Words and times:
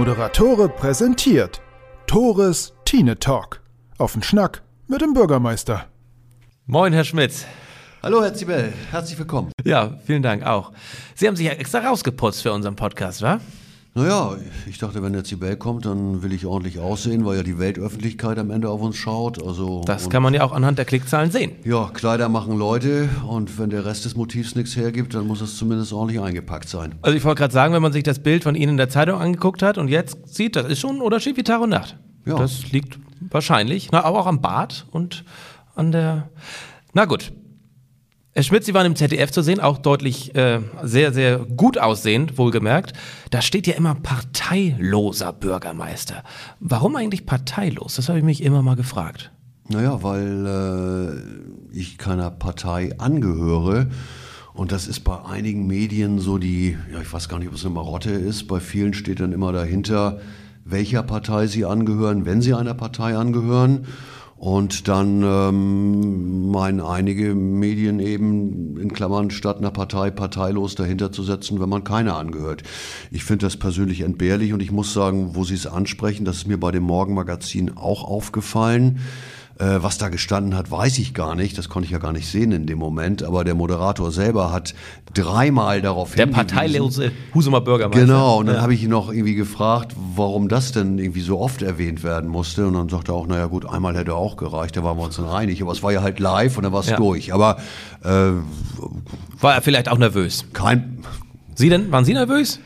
Moderatore 0.00 0.70
präsentiert 0.70 1.60
Tores 2.06 2.72
Tine 2.86 3.18
Talk. 3.18 3.60
Auf 3.98 4.14
den 4.14 4.22
Schnack 4.22 4.62
mit 4.88 5.02
dem 5.02 5.12
Bürgermeister. 5.12 5.84
Moin, 6.64 6.94
Herr 6.94 7.04
Schmitz. 7.04 7.44
Hallo, 8.02 8.22
Herr 8.22 8.32
Zibel. 8.32 8.72
Herzlich 8.90 9.18
willkommen. 9.18 9.52
Ja, 9.62 9.98
vielen 10.06 10.22
Dank 10.22 10.46
auch. 10.46 10.72
Sie 11.14 11.28
haben 11.28 11.36
sich 11.36 11.44
ja 11.44 11.52
extra 11.52 11.80
rausgeputzt 11.80 12.40
für 12.40 12.50
unseren 12.50 12.76
Podcast, 12.76 13.20
wa? 13.20 13.40
Naja, 13.94 14.36
ich 14.68 14.78
dachte, 14.78 15.02
wenn 15.02 15.12
der 15.12 15.24
Zibel 15.24 15.56
kommt, 15.56 15.84
dann 15.84 16.22
will 16.22 16.32
ich 16.32 16.46
ordentlich 16.46 16.78
aussehen, 16.78 17.24
weil 17.24 17.38
ja 17.38 17.42
die 17.42 17.58
Weltöffentlichkeit 17.58 18.38
am 18.38 18.50
Ende 18.50 18.68
auf 18.68 18.80
uns 18.80 18.96
schaut. 18.96 19.42
Also, 19.44 19.82
Das 19.84 20.08
kann 20.08 20.22
man 20.22 20.32
ja 20.32 20.44
auch 20.44 20.52
anhand 20.52 20.78
der 20.78 20.84
Klickzahlen 20.84 21.32
sehen. 21.32 21.52
Ja, 21.64 21.90
Kleider 21.92 22.28
machen 22.28 22.56
Leute 22.56 23.08
und 23.28 23.58
wenn 23.58 23.70
der 23.70 23.84
Rest 23.84 24.04
des 24.04 24.14
Motivs 24.14 24.54
nichts 24.54 24.76
hergibt, 24.76 25.14
dann 25.14 25.26
muss 25.26 25.40
es 25.40 25.56
zumindest 25.56 25.92
ordentlich 25.92 26.20
eingepackt 26.20 26.68
sein. 26.68 26.94
Also 27.02 27.16
ich 27.16 27.24
wollte 27.24 27.40
gerade 27.40 27.52
sagen, 27.52 27.74
wenn 27.74 27.82
man 27.82 27.92
sich 27.92 28.04
das 28.04 28.20
Bild 28.20 28.44
von 28.44 28.54
Ihnen 28.54 28.72
in 28.72 28.76
der 28.76 28.90
Zeitung 28.90 29.20
angeguckt 29.20 29.60
hat 29.60 29.76
und 29.76 29.88
jetzt 29.88 30.18
sieht, 30.24 30.54
das 30.54 30.66
ist 30.68 30.78
schon 30.78 30.96
ein 30.96 31.02
Unterschied 31.02 31.36
wie 31.36 31.42
Tag 31.42 31.60
und 31.60 31.70
Nacht. 31.70 31.96
Ja. 32.26 32.36
Das 32.36 32.70
liegt 32.70 33.00
wahrscheinlich, 33.28 33.88
na, 33.90 34.04
aber 34.04 34.20
auch 34.20 34.26
am 34.26 34.40
Bart 34.40 34.86
und 34.92 35.24
an 35.74 35.90
der... 35.90 36.30
Na 36.92 37.06
gut. 37.06 37.32
Herr 38.32 38.44
Schmidt, 38.44 38.64
Sie 38.64 38.74
waren 38.74 38.86
im 38.86 38.94
ZDF 38.94 39.32
zu 39.32 39.42
sehen, 39.42 39.58
auch 39.58 39.78
deutlich 39.78 40.36
äh, 40.36 40.60
sehr, 40.84 41.12
sehr 41.12 41.38
gut 41.38 41.78
aussehend, 41.78 42.38
wohlgemerkt. 42.38 42.92
Da 43.30 43.42
steht 43.42 43.66
ja 43.66 43.74
immer 43.74 43.96
parteiloser 43.96 45.32
Bürgermeister. 45.32 46.22
Warum 46.60 46.94
eigentlich 46.94 47.26
parteilos? 47.26 47.96
Das 47.96 48.08
habe 48.08 48.18
ich 48.18 48.24
mich 48.24 48.44
immer 48.44 48.62
mal 48.62 48.76
gefragt. 48.76 49.32
Naja, 49.68 50.04
weil 50.04 50.46
äh, 50.46 51.76
ich 51.76 51.98
keiner 51.98 52.30
Partei 52.30 52.96
angehöre. 52.98 53.88
Und 54.54 54.70
das 54.70 54.86
ist 54.86 55.00
bei 55.00 55.24
einigen 55.24 55.66
Medien 55.66 56.20
so 56.20 56.38
die, 56.38 56.76
ja, 56.92 57.00
ich 57.00 57.12
weiß 57.12 57.28
gar 57.28 57.40
nicht, 57.40 57.48
ob 57.48 57.54
es 57.54 57.64
eine 57.64 57.74
Marotte 57.74 58.10
ist. 58.10 58.46
Bei 58.46 58.60
vielen 58.60 58.94
steht 58.94 59.18
dann 59.18 59.32
immer 59.32 59.50
dahinter, 59.50 60.20
welcher 60.64 61.02
Partei 61.02 61.48
sie 61.48 61.64
angehören, 61.64 62.26
wenn 62.26 62.42
sie 62.42 62.54
einer 62.54 62.74
Partei 62.74 63.16
angehören. 63.16 63.86
Und 64.40 64.88
dann 64.88 65.22
ähm, 65.22 66.50
meinen 66.50 66.80
einige 66.80 67.34
Medien 67.34 68.00
eben 68.00 68.80
in 68.80 68.90
Klammern 68.90 69.30
statt 69.30 69.58
einer 69.58 69.70
Partei 69.70 70.10
parteilos 70.10 70.74
dahinter 70.74 71.12
zu 71.12 71.22
setzen, 71.22 71.60
wenn 71.60 71.68
man 71.68 71.84
keiner 71.84 72.16
angehört. 72.16 72.62
Ich 73.10 73.22
finde 73.22 73.44
das 73.44 73.58
persönlich 73.58 74.00
entbehrlich 74.00 74.54
und 74.54 74.62
ich 74.62 74.72
muss 74.72 74.94
sagen, 74.94 75.34
wo 75.34 75.44
Sie 75.44 75.52
es 75.52 75.66
ansprechen, 75.66 76.24
das 76.24 76.38
ist 76.38 76.46
mir 76.48 76.58
bei 76.58 76.70
dem 76.70 76.84
Morgenmagazin 76.84 77.76
auch 77.76 78.02
aufgefallen. 78.02 79.00
Äh, 79.58 79.82
was 79.82 79.98
da 79.98 80.08
gestanden 80.08 80.56
hat, 80.56 80.70
weiß 80.70 80.98
ich 80.98 81.12
gar 81.12 81.34
nicht. 81.34 81.58
Das 81.58 81.68
konnte 81.68 81.84
ich 81.84 81.90
ja 81.92 81.98
gar 81.98 82.12
nicht 82.12 82.26
sehen 82.28 82.50
in 82.52 82.66
dem 82.66 82.78
Moment. 82.78 83.22
Aber 83.22 83.44
der 83.44 83.54
Moderator 83.54 84.10
selber 84.10 84.52
hat 84.52 84.72
dreimal 85.12 85.82
darauf 85.82 86.14
Der 86.14 86.24
hingewiesen. 86.24 86.46
parteilose 86.48 87.12
Husumer 87.34 87.60
Bürgermeister. 87.60 88.00
Genau, 88.06 88.38
und 88.38 88.46
dann 88.46 88.56
Ja. 88.56 88.62
habe 88.62 88.72
ich 88.72 88.82
ihn 88.82 88.88
noch 88.88 89.12
irgendwie 89.12 89.34
gefragt, 89.34 89.94
warum 90.16 90.48
das 90.48 90.72
denn 90.72 90.98
irgendwie 90.98 91.20
so 91.20 91.38
oft 91.38 91.60
erwähnt 91.60 92.02
werden 92.02 92.30
musste. 92.30 92.66
Und 92.66 92.72
dann 92.72 92.88
sagte 92.88 93.12
er 93.12 93.16
auch, 93.16 93.26
naja 93.26 93.46
gut, 93.46 93.66
einmal 93.68 93.94
hätte 93.96 94.14
auch 94.14 94.38
gereicht, 94.38 94.78
da 94.78 94.82
waren 94.84 94.96
wir 94.96 95.04
uns 95.04 95.16
dann 95.16 95.28
einig. 95.28 95.60
Aber 95.60 95.72
es 95.72 95.82
war 95.82 95.92
ja 95.92 96.00
halt 96.00 96.20
live 96.20 96.56
und 96.56 96.62
dann 96.62 96.72
war 96.72 96.80
es 96.80 96.88
Ja. 96.88 96.96
durch. 96.96 97.34
Aber 97.34 97.58
äh, 98.02 98.08
War 99.40 99.54
er 99.54 99.60
vielleicht 99.62 99.90
auch 99.90 99.98
nervös? 99.98 100.46
kein. 100.54 101.04
Sie 101.54 101.68
denn? 101.68 101.92
Waren 101.92 102.06
Sie 102.06 102.14
nervös? 102.14 102.60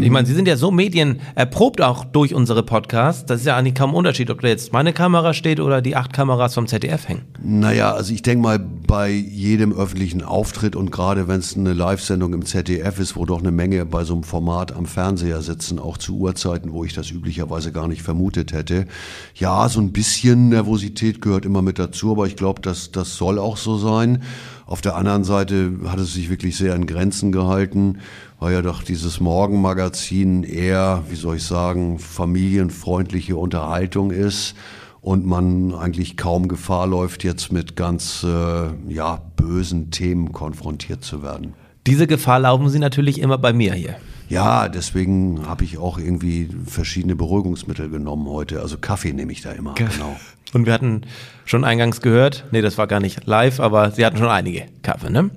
Ich 0.00 0.10
meine, 0.10 0.26
Sie 0.26 0.34
sind 0.34 0.46
ja 0.46 0.56
so 0.56 0.70
medienerprobt 0.70 1.80
auch 1.80 2.04
durch 2.04 2.34
unsere 2.34 2.62
Podcasts. 2.62 3.24
Das 3.24 3.40
ist 3.40 3.46
ja 3.46 3.56
eigentlich 3.56 3.74
kaum 3.74 3.90
ein 3.90 3.96
Unterschied, 3.96 4.30
ob 4.30 4.40
da 4.40 4.48
jetzt 4.48 4.72
meine 4.72 4.92
Kamera 4.92 5.32
steht 5.32 5.60
oder 5.60 5.80
die 5.80 5.96
acht 5.96 6.12
Kameras 6.12 6.54
vom 6.54 6.66
ZDF 6.66 7.08
hängen. 7.08 7.22
Naja, 7.42 7.92
also 7.92 8.12
ich 8.12 8.22
denke 8.22 8.42
mal, 8.42 8.58
bei 8.58 9.10
jedem 9.10 9.72
öffentlichen 9.72 10.22
Auftritt 10.22 10.76
und 10.76 10.90
gerade 10.90 11.28
wenn 11.28 11.40
es 11.40 11.56
eine 11.56 11.72
Live-Sendung 11.72 12.34
im 12.34 12.44
ZDF 12.44 12.98
ist, 12.98 13.16
wo 13.16 13.24
doch 13.24 13.40
eine 13.40 13.52
Menge 13.52 13.86
bei 13.86 14.04
so 14.04 14.14
einem 14.14 14.22
Format 14.22 14.72
am 14.72 14.86
Fernseher 14.86 15.40
sitzen, 15.40 15.78
auch 15.78 15.96
zu 15.96 16.16
Uhrzeiten, 16.18 16.72
wo 16.72 16.84
ich 16.84 16.92
das 16.92 17.10
üblicherweise 17.10 17.72
gar 17.72 17.88
nicht 17.88 18.02
vermutet 18.02 18.52
hätte. 18.52 18.86
Ja, 19.34 19.68
so 19.68 19.80
ein 19.80 19.92
bisschen 19.92 20.50
Nervosität 20.50 21.22
gehört 21.22 21.46
immer 21.46 21.62
mit 21.62 21.78
dazu, 21.78 22.12
aber 22.12 22.26
ich 22.26 22.36
glaube, 22.36 22.60
dass 22.60 22.92
das 22.92 23.16
soll 23.16 23.38
auch 23.38 23.56
so 23.56 23.78
sein. 23.78 24.22
Auf 24.66 24.80
der 24.80 24.96
anderen 24.96 25.24
Seite 25.24 25.72
hat 25.86 25.98
es 25.98 26.14
sich 26.14 26.30
wirklich 26.30 26.56
sehr 26.56 26.74
in 26.74 26.86
Grenzen 26.86 27.32
gehalten, 27.32 27.98
weil 28.44 28.52
ja 28.52 28.60
doch 28.60 28.82
dieses 28.82 29.20
Morgenmagazin 29.20 30.42
eher, 30.42 31.02
wie 31.08 31.14
soll 31.14 31.36
ich 31.36 31.44
sagen, 31.44 31.98
familienfreundliche 31.98 33.36
Unterhaltung 33.36 34.10
ist 34.10 34.54
und 35.00 35.24
man 35.24 35.74
eigentlich 35.74 36.18
kaum 36.18 36.46
Gefahr 36.48 36.86
läuft, 36.86 37.24
jetzt 37.24 37.52
mit 37.52 37.74
ganz 37.74 38.22
äh, 38.22 38.92
ja, 38.92 39.22
bösen 39.36 39.90
Themen 39.90 40.32
konfrontiert 40.32 41.02
zu 41.02 41.22
werden. 41.22 41.54
Diese 41.86 42.06
Gefahr 42.06 42.38
laufen 42.38 42.68
Sie 42.68 42.78
natürlich 42.78 43.18
immer 43.18 43.38
bei 43.38 43.54
mir 43.54 43.72
hier. 43.72 43.96
Ja, 44.28 44.68
deswegen 44.68 45.46
habe 45.48 45.64
ich 45.64 45.78
auch 45.78 45.96
irgendwie 45.96 46.50
verschiedene 46.66 47.16
Beruhigungsmittel 47.16 47.88
genommen 47.88 48.28
heute. 48.28 48.60
Also 48.60 48.76
Kaffee 48.76 49.14
nehme 49.14 49.32
ich 49.32 49.40
da 49.40 49.52
immer. 49.52 49.72
Genau. 49.72 50.16
Und 50.52 50.66
wir 50.66 50.74
hatten 50.74 51.06
schon 51.46 51.64
eingangs 51.64 52.02
gehört, 52.02 52.44
nee, 52.50 52.60
das 52.60 52.76
war 52.76 52.88
gar 52.88 53.00
nicht 53.00 53.24
live, 53.24 53.58
aber 53.58 53.90
Sie 53.90 54.04
hatten 54.04 54.18
schon 54.18 54.28
einige 54.28 54.66
Kaffee, 54.82 55.08
ne? 55.08 55.30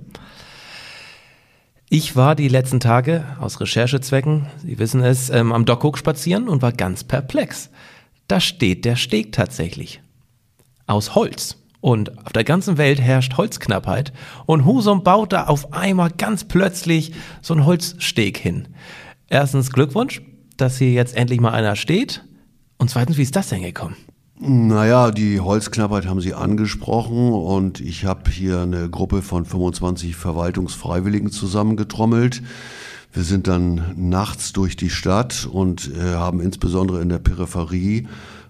Ich 1.90 2.18
war 2.18 2.36
die 2.36 2.50
letzten 2.50 2.82
Tage 2.82 3.24
aus 3.40 3.62
Recherchezwecken, 3.62 4.48
Sie 4.62 4.78
wissen 4.78 5.02
es, 5.02 5.30
ähm, 5.30 5.54
am 5.54 5.64
Dockhook 5.64 5.98
spazieren 5.98 6.50
und 6.50 6.62
war 6.62 6.74
ganz 6.74 7.06
perplex. 7.06 7.70
Da 8.28 8.42
steht 8.42 8.84
der 8.84 8.98
Steg 8.98 9.32
tatsächlich. 9.32 10.02
Aus 10.86 11.16
Holz. 11.16 11.56
Und 11.80 12.18
auf 12.26 12.34
der 12.34 12.44
ganzen 12.44 12.78
Welt 12.78 13.00
herrscht 13.00 13.38
Holzknappheit. 13.38 14.12
Und 14.46 14.66
Husum 14.66 15.04
baut 15.04 15.32
da 15.32 15.46
auf 15.46 15.72
einmal 15.72 16.12
ganz 16.12 16.44
plötzlich 16.44 17.14
so 17.42 17.54
einen 17.54 17.66
Holzsteg 17.66 18.38
hin. 18.38 18.68
Erstens 19.30 19.72
Glückwunsch, 19.72 20.22
dass 20.58 20.80
hier 20.80 20.92
jetzt 20.92 21.16
endlich 21.16 21.40
mal 21.40 21.52
einer 21.52 21.78
steht. 21.78 22.26
Und 22.78 22.90
zweitens, 22.90 23.18
wie 23.18 23.24
ist 23.24 23.38
das 23.38 23.48
denn 23.48 23.62
gekommen? 23.62 23.96
Naja, 24.40 25.10
die 25.10 25.40
Holzknappheit 25.40 26.06
haben 26.06 26.22
Sie 26.22 26.36
angesprochen 26.36 27.34
und 27.34 27.82
ich 27.82 28.06
habe 28.06 28.30
hier 28.30 28.62
eine 28.62 28.88
Gruppe 28.88 29.24
von 29.24 29.46
25 29.46 30.16
Verwaltungsfreiwilligen 30.16 31.32
zusammengetrommelt. 31.32 32.44
Wir 33.14 33.24
sind 33.24 33.48
dann 33.48 33.96
nachts 33.96 34.54
durch 34.54 34.76
die 34.76 34.92
Stadt 34.92 35.48
und 35.52 35.90
äh, 35.92 36.14
haben 36.14 36.40
insbesondere 36.40 37.02
in 37.02 37.10
der 37.10 37.18
Peripherie 37.18 38.08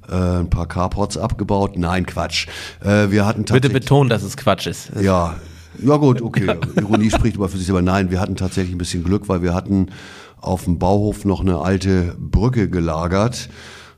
äh, 0.09 0.13
ein 0.13 0.49
paar 0.49 0.67
Carports 0.67 1.17
abgebaut. 1.17 1.77
Nein, 1.77 2.05
Quatsch. 2.05 2.47
Äh, 2.83 3.09
wir 3.09 3.25
hatten 3.25 3.45
Bitte 3.45 3.69
betonen, 3.69 4.09
dass 4.09 4.23
es 4.23 4.35
Quatsch 4.35 4.67
ist. 4.67 4.91
ja, 4.99 5.37
ja 5.81 5.95
gut, 5.95 6.21
okay. 6.21 6.57
Ironie 6.75 7.11
spricht 7.11 7.37
aber 7.37 7.47
für 7.47 7.57
sich 7.57 7.67
selber. 7.67 7.81
Nein, 7.81 8.11
wir 8.11 8.19
hatten 8.19 8.35
tatsächlich 8.35 8.75
ein 8.75 8.79
bisschen 8.79 9.05
Glück, 9.05 9.29
weil 9.29 9.41
wir 9.41 9.53
hatten 9.53 9.87
auf 10.41 10.65
dem 10.65 10.79
Bauhof 10.79 11.23
noch 11.23 11.39
eine 11.39 11.59
alte 11.59 12.15
Brücke 12.19 12.69
gelagert. 12.69 13.47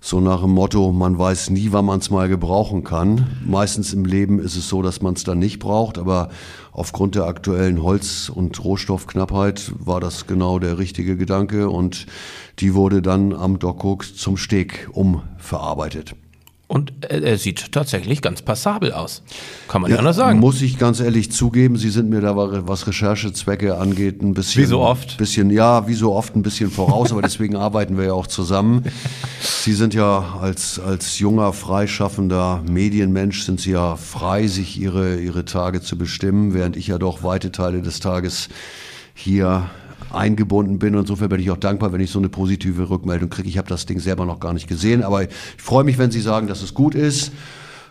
So 0.01 0.21
nach 0.21 0.41
dem 0.41 0.51
Motto, 0.51 0.93
man 0.93 1.19
weiß 1.19 1.49
nie, 1.49 1.73
wann 1.73 1.83
man 1.83 1.99
es 1.99 2.09
mal 2.09 2.29
gebrauchen 2.29 2.85
kann. 2.85 3.27
Meistens 3.45 3.91
im 3.91 4.05
Leben 4.05 4.39
ist 4.39 4.55
es 4.55 4.69
so, 4.69 4.81
dass 4.81 5.01
man 5.01 5.15
es 5.15 5.25
dann 5.25 5.39
nicht 5.39 5.59
braucht, 5.59 5.97
aber 5.97 6.29
aufgrund 6.71 7.15
der 7.15 7.25
aktuellen 7.25 7.83
Holz- 7.83 8.29
und 8.29 8.63
Rohstoffknappheit 8.63 9.73
war 9.77 9.99
das 9.99 10.25
genau 10.25 10.57
der 10.57 10.77
richtige 10.77 11.17
Gedanke 11.17 11.69
und 11.69 12.05
die 12.59 12.73
wurde 12.75 13.01
dann 13.01 13.33
am 13.33 13.59
Dockhook 13.59 14.05
zum 14.05 14.37
Steg 14.37 14.89
umverarbeitet. 14.93 16.15
Und 16.69 16.93
er, 17.09 17.39
sieht 17.39 17.71
tatsächlich 17.71 18.21
ganz 18.21 18.43
passabel 18.43 18.93
aus. 18.93 19.23
Kann 19.67 19.81
man 19.81 19.89
ja, 19.89 19.97
anders 19.97 20.17
sagen. 20.17 20.39
Muss 20.39 20.61
ich 20.61 20.77
ganz 20.77 20.99
ehrlich 20.99 21.31
zugeben, 21.31 21.77
Sie 21.77 21.89
sind 21.89 22.11
mir 22.11 22.21
da, 22.21 22.35
was 22.35 22.85
Recherchezwecke 22.85 23.75
angeht, 23.75 24.21
ein 24.21 24.35
bisschen. 24.35 24.61
Wie 24.61 24.67
so 24.67 24.81
oft. 24.81 25.17
Bisschen, 25.17 25.49
ja, 25.49 25.87
wie 25.87 25.95
so 25.95 26.13
oft 26.13 26.35
ein 26.35 26.43
bisschen 26.43 26.69
voraus, 26.69 27.11
aber 27.11 27.23
deswegen 27.23 27.55
arbeiten 27.55 27.97
wir 27.97 28.05
ja 28.05 28.13
auch 28.13 28.27
zusammen. 28.27 28.83
Sie 29.41 29.73
sind 29.73 29.95
ja 29.95 30.37
als, 30.39 30.79
als 30.79 31.17
junger, 31.17 31.53
freischaffender 31.53 32.61
Medienmensch 32.69 33.45
sind 33.45 33.59
Sie 33.59 33.71
ja 33.71 33.95
frei, 33.95 34.45
sich 34.45 34.79
Ihre, 34.79 35.19
Ihre 35.19 35.45
Tage 35.45 35.81
zu 35.81 35.97
bestimmen, 35.97 36.53
während 36.53 36.77
ich 36.77 36.85
ja 36.85 36.99
doch 36.99 37.23
weite 37.23 37.51
Teile 37.51 37.81
des 37.81 37.99
Tages 37.99 38.47
hier 39.15 39.71
eingebunden 40.11 40.79
bin. 40.79 40.95
Und 40.95 41.01
insofern 41.01 41.29
bin 41.29 41.39
ich 41.39 41.51
auch 41.51 41.57
dankbar, 41.57 41.91
wenn 41.93 42.01
ich 42.01 42.11
so 42.11 42.19
eine 42.19 42.29
positive 42.29 42.89
Rückmeldung 42.89 43.29
kriege. 43.29 43.47
Ich 43.47 43.57
habe 43.57 43.67
das 43.69 43.85
Ding 43.85 43.99
selber 43.99 44.25
noch 44.25 44.39
gar 44.39 44.53
nicht 44.53 44.67
gesehen, 44.67 45.03
aber 45.03 45.23
ich 45.23 45.29
freue 45.57 45.83
mich, 45.83 45.97
wenn 45.97 46.11
Sie 46.11 46.21
sagen, 46.21 46.47
dass 46.47 46.61
es 46.61 46.73
gut 46.73 46.95
ist. 46.95 47.31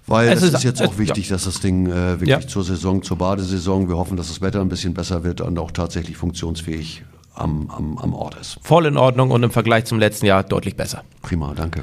Weil 0.06 0.28
Es 0.28 0.38
es 0.38 0.48
ist- 0.48 0.54
ist, 0.54 0.64
jetzt 0.64 0.80
es- 0.80 0.88
auch 0.88 0.96
wichtig, 0.98 1.28
dass 1.28 1.44
das 1.44 1.60
Ding 1.60 1.86
äh, 1.86 2.12
wirklich 2.12 2.28
Ja. 2.30 2.40
zur 2.40 2.64
Saison, 2.64 3.02
zur 3.02 3.18
Badesaison, 3.18 3.88
wir 3.90 3.96
hoffen, 3.98 4.16
dass 4.16 4.28
das 4.28 4.40
Wetter 4.40 4.60
ein 4.62 4.68
bisschen 4.70 4.94
besser 4.94 5.22
wird 5.22 5.42
und 5.42 5.58
auch 5.58 5.70
tatsächlich 5.70 6.16
funktionsfähig 6.16 7.04
am, 7.34 7.68
am, 7.70 7.98
am 7.98 8.14
Ort 8.14 8.36
ist. 8.40 8.58
Voll 8.62 8.86
in 8.86 8.96
Ordnung 8.96 9.30
und 9.30 9.42
im 9.42 9.50
Vergleich 9.50 9.84
zum 9.84 9.98
letzten 9.98 10.24
Jahr 10.24 10.42
deutlich 10.44 10.76
besser. 10.76 11.02
Prima, 11.20 11.52
danke. 11.54 11.82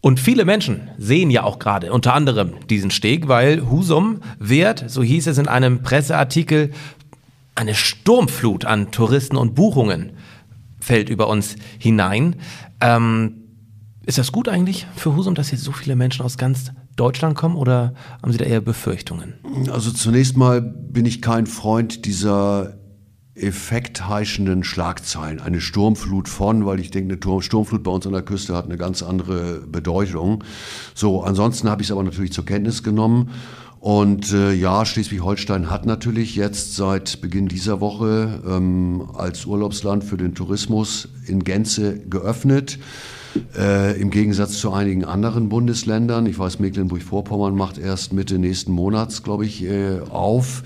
Und 0.00 0.20
viele 0.20 0.44
Menschen 0.44 0.90
sehen 0.98 1.28
ja 1.30 1.42
auch 1.42 1.58
gerade 1.58 1.92
unter 1.92 2.14
anderem 2.14 2.52
diesen 2.70 2.90
Steg, 2.92 3.26
weil 3.28 3.68
Husum 3.68 4.20
wird, 4.38 4.84
so 4.88 5.02
hieß 5.02 5.26
es 5.26 5.38
in 5.38 5.48
einem 5.48 5.82
Presseartikel, 5.82 6.70
eine 7.58 7.74
Sturmflut 7.74 8.64
an 8.64 8.92
Touristen 8.92 9.36
und 9.36 9.54
Buchungen 9.54 10.12
fällt 10.80 11.08
über 11.10 11.28
uns 11.28 11.56
hinein. 11.78 12.36
Ähm, 12.80 13.34
ist 14.06 14.16
das 14.16 14.32
gut 14.32 14.48
eigentlich 14.48 14.86
für 14.94 15.16
Husum, 15.16 15.34
dass 15.34 15.50
jetzt 15.50 15.64
so 15.64 15.72
viele 15.72 15.96
Menschen 15.96 16.24
aus 16.24 16.38
ganz 16.38 16.70
Deutschland 16.96 17.34
kommen 17.34 17.56
oder 17.56 17.94
haben 18.22 18.32
Sie 18.32 18.38
da 18.38 18.44
eher 18.44 18.60
Befürchtungen? 18.60 19.34
Also 19.70 19.90
zunächst 19.90 20.36
mal 20.36 20.62
bin 20.62 21.04
ich 21.04 21.20
kein 21.20 21.46
Freund 21.46 22.06
dieser 22.06 22.78
effektheischenden 23.34 24.64
Schlagzeilen. 24.64 25.40
Eine 25.40 25.60
Sturmflut 25.60 26.28
von, 26.28 26.64
weil 26.64 26.80
ich 26.80 26.90
denke, 26.90 27.18
eine 27.20 27.42
Sturmflut 27.42 27.82
bei 27.82 27.90
uns 27.90 28.06
an 28.06 28.12
der 28.12 28.22
Küste 28.22 28.54
hat 28.54 28.64
eine 28.64 28.76
ganz 28.76 29.02
andere 29.02 29.60
Bedeutung. 29.60 30.42
So, 30.94 31.22
ansonsten 31.22 31.68
habe 31.68 31.82
ich 31.82 31.88
es 31.88 31.92
aber 31.92 32.02
natürlich 32.02 32.32
zur 32.32 32.44
Kenntnis 32.44 32.82
genommen. 32.82 33.30
Und 33.80 34.32
äh, 34.32 34.52
ja, 34.52 34.84
Schleswig-Holstein 34.84 35.70
hat 35.70 35.86
natürlich 35.86 36.34
jetzt 36.34 36.74
seit 36.74 37.20
Beginn 37.20 37.46
dieser 37.46 37.80
Woche 37.80 38.42
ähm, 38.46 39.08
als 39.14 39.46
Urlaubsland 39.46 40.02
für 40.02 40.16
den 40.16 40.34
Tourismus 40.34 41.08
in 41.26 41.44
Gänze 41.44 41.98
geöffnet. 42.00 42.78
Äh, 43.56 44.00
Im 44.00 44.10
Gegensatz 44.10 44.58
zu 44.58 44.72
einigen 44.72 45.04
anderen 45.04 45.48
Bundesländern. 45.48 46.26
Ich 46.26 46.38
weiß, 46.38 46.58
Mecklenburg-Vorpommern 46.58 47.54
macht 47.54 47.78
erst 47.78 48.12
Mitte 48.12 48.38
nächsten 48.38 48.72
Monats, 48.72 49.22
glaube 49.22 49.46
ich, 49.46 49.62
äh, 49.62 50.00
auf. 50.10 50.64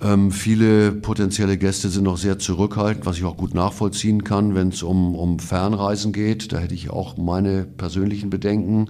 Ähm, 0.00 0.30
viele 0.30 0.92
potenzielle 0.92 1.58
Gäste 1.58 1.88
sind 1.88 2.04
noch 2.04 2.18
sehr 2.18 2.38
zurückhaltend, 2.38 3.04
was 3.04 3.18
ich 3.18 3.24
auch 3.24 3.36
gut 3.36 3.54
nachvollziehen 3.54 4.24
kann, 4.24 4.54
wenn 4.54 4.68
es 4.68 4.82
um, 4.82 5.14
um 5.14 5.38
Fernreisen 5.38 6.12
geht. 6.12 6.52
Da 6.52 6.58
hätte 6.58 6.74
ich 6.74 6.88
auch 6.88 7.16
meine 7.16 7.64
persönlichen 7.64 8.30
Bedenken. 8.30 8.88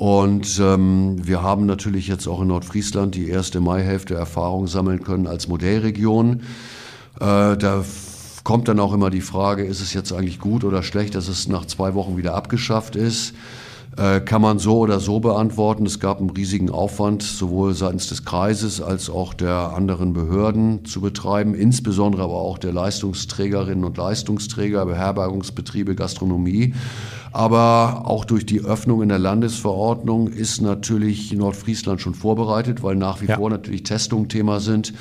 Und 0.00 0.58
ähm, 0.58 1.16
wir 1.26 1.42
haben 1.42 1.66
natürlich 1.66 2.08
jetzt 2.08 2.26
auch 2.26 2.40
in 2.40 2.48
Nordfriesland 2.48 3.14
die 3.14 3.28
erste 3.28 3.60
Maihälfte 3.60 4.14
Erfahrung 4.14 4.66
sammeln 4.66 5.02
können 5.02 5.26
als 5.26 5.46
Modellregion. 5.46 6.40
Äh, 7.20 7.58
da 7.58 7.84
kommt 8.42 8.68
dann 8.68 8.80
auch 8.80 8.94
immer 8.94 9.10
die 9.10 9.20
Frage, 9.20 9.62
ist 9.62 9.82
es 9.82 9.92
jetzt 9.92 10.14
eigentlich 10.14 10.38
gut 10.38 10.64
oder 10.64 10.82
schlecht, 10.82 11.16
dass 11.16 11.28
es 11.28 11.48
nach 11.48 11.66
zwei 11.66 11.92
Wochen 11.92 12.16
wieder 12.16 12.34
abgeschafft 12.34 12.96
ist? 12.96 13.34
Äh, 13.96 14.20
kann 14.20 14.40
man 14.40 14.60
so 14.60 14.78
oder 14.78 15.00
so 15.00 15.18
beantworten. 15.18 15.84
Es 15.84 15.98
gab 15.98 16.20
einen 16.20 16.30
riesigen 16.30 16.70
Aufwand, 16.70 17.24
sowohl 17.24 17.74
seitens 17.74 18.08
des 18.08 18.24
Kreises 18.24 18.80
als 18.80 19.10
auch 19.10 19.34
der 19.34 19.74
anderen 19.74 20.12
Behörden 20.12 20.84
zu 20.84 21.00
betreiben, 21.00 21.54
insbesondere 21.54 22.22
aber 22.22 22.36
auch 22.36 22.58
der 22.58 22.72
Leistungsträgerinnen 22.72 23.84
und 23.84 23.96
Leistungsträger, 23.96 24.86
Beherbergungsbetriebe, 24.86 25.96
Gastronomie. 25.96 26.74
Aber 27.32 28.02
auch 28.06 28.24
durch 28.24 28.46
die 28.46 28.60
Öffnung 28.60 29.02
in 29.02 29.08
der 29.08 29.18
Landesverordnung 29.18 30.28
ist 30.28 30.60
natürlich 30.60 31.32
Nordfriesland 31.32 32.00
schon 32.00 32.14
vorbereitet, 32.14 32.84
weil 32.84 32.94
nach 32.94 33.20
wie 33.20 33.26
ja. 33.26 33.36
vor 33.36 33.50
natürlich 33.50 33.82
Testungen 33.82 34.28
Thema 34.28 34.60
sind. 34.60 34.94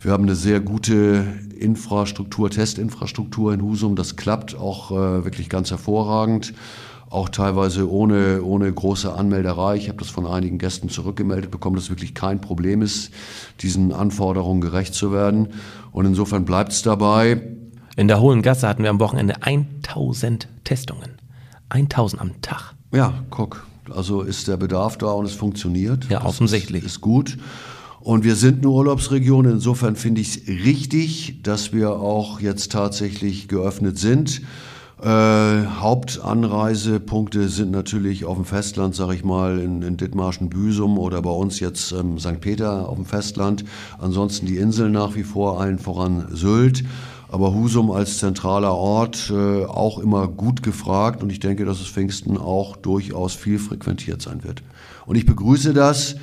Wir 0.00 0.12
haben 0.12 0.22
eine 0.22 0.36
sehr 0.36 0.60
gute 0.60 1.24
Infrastruktur, 1.58 2.48
Testinfrastruktur 2.48 3.52
in 3.52 3.60
Husum. 3.60 3.96
Das 3.96 4.16
klappt 4.16 4.56
auch 4.56 4.92
äh, 4.92 5.24
wirklich 5.24 5.48
ganz 5.48 5.70
hervorragend 5.70 6.54
auch 7.10 7.28
teilweise 7.28 7.90
ohne, 7.90 8.42
ohne 8.42 8.72
große 8.72 9.12
Anmelderei. 9.12 9.76
Ich 9.76 9.88
habe 9.88 9.98
das 9.98 10.08
von 10.08 10.26
einigen 10.26 10.58
Gästen 10.58 10.88
zurückgemeldet 10.88 11.50
bekommen, 11.50 11.74
dass 11.74 11.84
es 11.84 11.90
wirklich 11.90 12.14
kein 12.14 12.40
Problem 12.40 12.82
ist, 12.82 13.10
diesen 13.60 13.92
Anforderungen 13.92 14.60
gerecht 14.60 14.94
zu 14.94 15.12
werden. 15.12 15.48
Und 15.90 16.06
insofern 16.06 16.44
bleibt 16.44 16.70
es 16.70 16.82
dabei. 16.82 17.42
In 17.96 18.06
der 18.06 18.20
Hohen 18.20 18.42
Gasse 18.42 18.68
hatten 18.68 18.84
wir 18.84 18.90
am 18.90 19.00
Wochenende 19.00 19.42
1000 19.42 20.48
Testungen. 20.62 21.10
1000 21.68 22.22
am 22.22 22.40
Tag. 22.42 22.74
Ja, 22.92 23.12
guck. 23.30 23.66
Also 23.92 24.22
ist 24.22 24.46
der 24.46 24.56
Bedarf 24.56 24.96
da 24.96 25.10
und 25.10 25.24
es 25.24 25.34
funktioniert. 25.34 26.08
Ja, 26.08 26.24
offensichtlich. 26.24 26.84
Ist, 26.84 26.92
ist 26.92 27.00
gut. 27.00 27.38
Und 27.98 28.22
wir 28.22 28.36
sind 28.36 28.58
eine 28.58 28.68
Urlaubsregion. 28.68 29.46
Insofern 29.46 29.96
finde 29.96 30.20
ich 30.20 30.36
es 30.36 30.46
richtig, 30.46 31.42
dass 31.42 31.72
wir 31.72 31.90
auch 31.90 32.40
jetzt 32.40 32.70
tatsächlich 32.70 33.48
geöffnet 33.48 33.98
sind. 33.98 34.42
Äh, 35.02 35.64
Hauptanreisepunkte 35.64 37.48
sind 37.48 37.70
natürlich 37.70 38.26
auf 38.26 38.36
dem 38.36 38.44
Festland, 38.44 38.94
sage 38.94 39.14
ich 39.14 39.24
mal, 39.24 39.58
in, 39.58 39.80
in 39.80 39.96
Dithmarschen, 39.96 40.50
Büsum 40.50 40.98
oder 40.98 41.22
bei 41.22 41.30
uns 41.30 41.58
jetzt 41.58 41.92
ähm, 41.92 42.18
St. 42.18 42.40
Peter 42.40 42.86
auf 42.86 42.96
dem 42.96 43.06
Festland. 43.06 43.64
Ansonsten 43.98 44.44
die 44.44 44.58
Inseln 44.58 44.92
nach 44.92 45.14
wie 45.14 45.22
vor, 45.22 45.58
allen 45.58 45.78
voran 45.78 46.28
Sylt. 46.32 46.84
Aber 47.28 47.54
Husum 47.54 47.90
als 47.90 48.18
zentraler 48.18 48.74
Ort 48.74 49.32
äh, 49.34 49.64
auch 49.64 50.00
immer 50.00 50.28
gut 50.28 50.62
gefragt 50.62 51.22
und 51.22 51.30
ich 51.30 51.40
denke, 51.40 51.64
dass 51.64 51.80
es 51.80 51.86
Pfingsten 51.86 52.36
auch 52.36 52.76
durchaus 52.76 53.34
viel 53.34 53.58
frequentiert 53.58 54.20
sein 54.20 54.44
wird. 54.44 54.62
Und 55.06 55.16
ich 55.16 55.24
begrüße 55.24 55.72
das, 55.72 56.16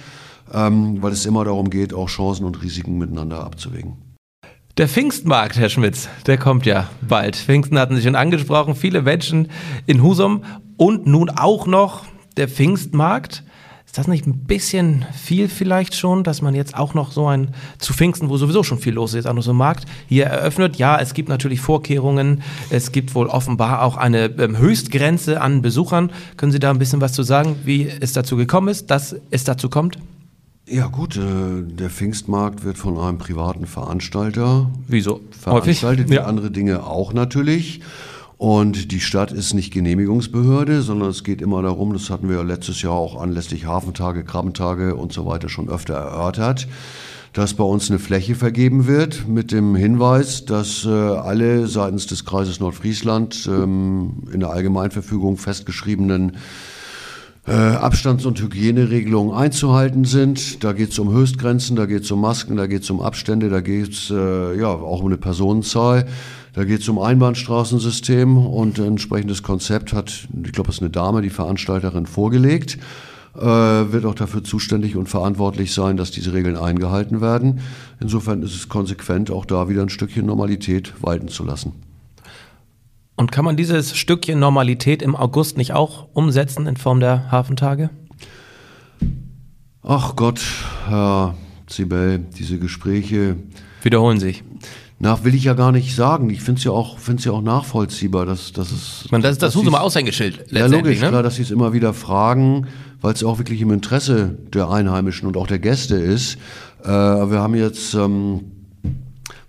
ähm, 0.53 1.01
weil 1.01 1.13
es 1.13 1.25
immer 1.25 1.45
darum 1.45 1.69
geht, 1.71 1.93
auch 1.93 2.09
Chancen 2.09 2.45
und 2.45 2.61
Risiken 2.61 2.97
miteinander 2.97 3.43
abzuwägen. 3.43 4.06
Der 4.77 4.87
Pfingstmarkt, 4.87 5.57
Herr 5.57 5.69
Schmitz, 5.69 6.07
der 6.27 6.37
kommt 6.37 6.67
ja 6.67 6.87
bald. 7.01 7.35
Pfingsten 7.35 7.79
hatten 7.79 7.95
Sie 7.95 8.03
schon 8.03 8.15
angesprochen, 8.15 8.75
viele 8.75 9.01
Menschen 9.01 9.49
in 9.87 10.03
Husum 10.03 10.43
und 10.77 11.07
nun 11.07 11.31
auch 11.31 11.65
noch 11.65 12.05
der 12.37 12.47
Pfingstmarkt. 12.47 13.43
Ist 13.87 13.97
das 13.97 14.07
nicht 14.07 14.27
ein 14.27 14.45
bisschen 14.45 15.03
viel 15.19 15.49
vielleicht 15.49 15.95
schon, 15.95 16.23
dass 16.23 16.43
man 16.43 16.53
jetzt 16.53 16.77
auch 16.77 16.93
noch 16.93 17.11
so 17.11 17.25
ein 17.25 17.55
zu 17.79 17.91
Pfingsten, 17.91 18.29
wo 18.29 18.37
sowieso 18.37 18.61
schon 18.61 18.77
viel 18.77 18.93
los 18.93 19.15
ist, 19.15 19.25
auch 19.25 19.33
noch 19.33 19.41
so 19.41 19.49
ein 19.49 19.57
Markt 19.57 19.85
hier 20.05 20.27
eröffnet? 20.27 20.75
Ja, 20.75 20.99
es 20.99 21.15
gibt 21.15 21.29
natürlich 21.29 21.59
Vorkehrungen. 21.59 22.43
Es 22.69 22.91
gibt 22.91 23.15
wohl 23.15 23.25
offenbar 23.25 23.81
auch 23.81 23.97
eine 23.97 24.25
ähm, 24.25 24.59
Höchstgrenze 24.59 25.41
an 25.41 25.63
Besuchern. 25.63 26.11
Können 26.35 26.51
Sie 26.51 26.59
da 26.59 26.69
ein 26.69 26.77
bisschen 26.77 27.01
was 27.01 27.13
zu 27.13 27.23
sagen, 27.23 27.55
wie 27.63 27.87
es 27.87 28.13
dazu 28.13 28.37
gekommen 28.37 28.67
ist, 28.67 28.91
dass 28.91 29.15
es 29.31 29.43
dazu 29.43 29.71
kommt? 29.71 29.97
Ja 30.69 30.87
gut, 30.87 31.15
äh, 31.15 31.63
der 31.63 31.89
Pfingstmarkt 31.89 32.65
wird 32.65 32.77
von 32.77 32.97
einem 32.97 33.17
privaten 33.17 33.65
Veranstalter 33.65 34.69
Wieso? 34.87 35.21
veranstaltet, 35.31 36.09
wie 36.09 36.15
ja. 36.15 36.25
andere 36.25 36.51
Dinge 36.51 36.85
auch 36.85 37.13
natürlich. 37.13 37.79
Und 38.37 38.91
die 38.91 38.99
Stadt 38.99 39.31
ist 39.31 39.53
nicht 39.53 39.71
Genehmigungsbehörde, 39.71 40.81
sondern 40.81 41.09
es 41.09 41.23
geht 41.23 41.41
immer 41.41 41.61
darum, 41.61 41.93
das 41.93 42.09
hatten 42.09 42.29
wir 42.29 42.43
letztes 42.43 42.81
Jahr 42.81 42.93
auch 42.93 43.19
anlässlich 43.19 43.65
Hafentage, 43.65 44.25
Krabbentage 44.25 44.95
und 44.95 45.13
so 45.13 45.25
weiter 45.25 45.47
schon 45.47 45.69
öfter 45.69 45.93
erörtert, 45.93 46.67
dass 47.31 47.53
bei 47.53 47.63
uns 47.63 47.89
eine 47.89 47.97
Fläche 47.97 48.35
vergeben 48.35 48.87
wird 48.87 49.25
mit 49.25 49.53
dem 49.53 49.73
Hinweis, 49.73 50.43
dass 50.43 50.85
äh, 50.85 50.89
alle 50.89 51.67
seitens 51.67 52.07
des 52.07 52.25
Kreises 52.25 52.59
Nordfriesland 52.59 53.47
ähm, 53.49 54.23
in 54.33 54.41
der 54.41 54.49
Allgemeinverfügung 54.49 55.37
festgeschriebenen 55.37 56.35
äh, 57.47 57.51
Abstands- 57.51 58.25
und 58.25 58.39
Hygieneregelungen 58.41 59.33
einzuhalten 59.33 60.03
sind. 60.03 60.63
Da 60.63 60.73
geht 60.73 60.91
es 60.91 60.99
um 60.99 61.11
Höchstgrenzen, 61.11 61.75
da 61.75 61.85
geht 61.85 62.03
es 62.03 62.11
um 62.11 62.19
Masken, 62.21 62.57
da 62.57 62.67
geht 62.67 62.83
es 62.83 62.89
um 62.89 63.01
Abstände, 63.01 63.49
da 63.49 63.61
geht 63.61 63.93
es 63.93 64.09
äh, 64.11 64.59
ja 64.59 64.67
auch 64.67 64.99
um 64.99 65.07
eine 65.07 65.17
Personenzahl. 65.17 66.05
Da 66.53 66.63
geht 66.65 66.81
es 66.81 66.89
um 66.89 66.99
Einbahnstraßensystem 66.99 68.35
und 68.35 68.79
ein 68.79 68.85
entsprechendes 68.85 69.43
Konzept 69.43 69.93
hat, 69.93 70.27
ich 70.43 70.51
glaube, 70.51 70.69
es 70.69 70.77
ist 70.77 70.81
eine 70.81 70.89
Dame, 70.89 71.21
die 71.21 71.29
Veranstalterin, 71.29 72.07
vorgelegt. 72.07 72.79
Äh, 73.35 73.41
wird 73.43 74.05
auch 74.05 74.15
dafür 74.15 74.43
zuständig 74.43 74.95
und 74.95 75.07
verantwortlich 75.07 75.71
sein, 75.71 75.95
dass 75.95 76.09
diese 76.09 76.33
Regeln 76.33 76.57
eingehalten 76.57 77.21
werden. 77.21 77.59
Insofern 77.99 78.41
ist 78.41 78.55
es 78.55 78.67
konsequent, 78.67 79.29
auch 79.29 79.45
da 79.45 79.69
wieder 79.69 79.83
ein 79.83 79.89
Stückchen 79.89 80.25
Normalität 80.25 80.93
walten 81.01 81.27
zu 81.27 81.43
lassen. 81.43 81.86
Und 83.17 83.31
kann 83.31 83.43
man 83.43 83.57
dieses 83.57 83.97
Stückchen 83.97 84.39
Normalität 84.39 85.01
im 85.01 85.15
August 85.15 85.57
nicht 85.57 85.73
auch 85.73 86.07
umsetzen 86.13 86.67
in 86.67 86.77
Form 86.77 86.99
der 86.99 87.31
Hafentage? 87.31 87.89
Ach 89.81 90.15
Gott, 90.15 90.39
Herr 90.87 91.33
Zibel, 91.65 92.19
diese 92.37 92.59
Gespräche 92.59 93.37
wiederholen 93.81 94.19
sich. 94.19 94.43
Nach 94.99 95.23
will 95.23 95.33
ich 95.33 95.45
ja 95.45 95.53
gar 95.53 95.71
nicht 95.71 95.95
sagen. 95.95 96.29
Ich 96.29 96.41
finde 96.41 96.59
es 96.59 96.65
ja 96.65 96.71
auch, 96.71 96.99
find's 96.99 97.25
ja 97.25 97.31
auch 97.31 97.41
nachvollziehbar, 97.41 98.27
dass, 98.27 98.51
dass 98.51 98.71
es. 98.71 99.01
Ich 99.05 99.11
meine, 99.11 99.23
das 99.23 99.33
ist 99.33 99.41
das 99.41 99.55
Husumer 99.55 99.81
Aushängeschild. 99.81 100.51
Ja, 100.51 100.67
logisch, 100.67 101.01
ne? 101.01 101.09
klar, 101.09 101.23
dass 101.23 101.37
sie 101.37 101.41
es 101.41 101.51
immer 101.51 101.73
wieder 101.73 101.93
fragen, 101.93 102.67
weil 103.01 103.13
es 103.13 103.23
auch 103.23 103.39
wirklich 103.39 103.61
im 103.61 103.71
Interesse 103.71 104.37
der 104.53 104.69
Einheimischen 104.69 105.27
und 105.27 105.37
auch 105.37 105.47
der 105.47 105.59
Gäste 105.59 105.95
ist. 105.95 106.37
Äh, 106.83 106.87
wir 106.87 107.39
haben 107.39 107.55
jetzt, 107.55 107.95
ähm, 107.95 108.41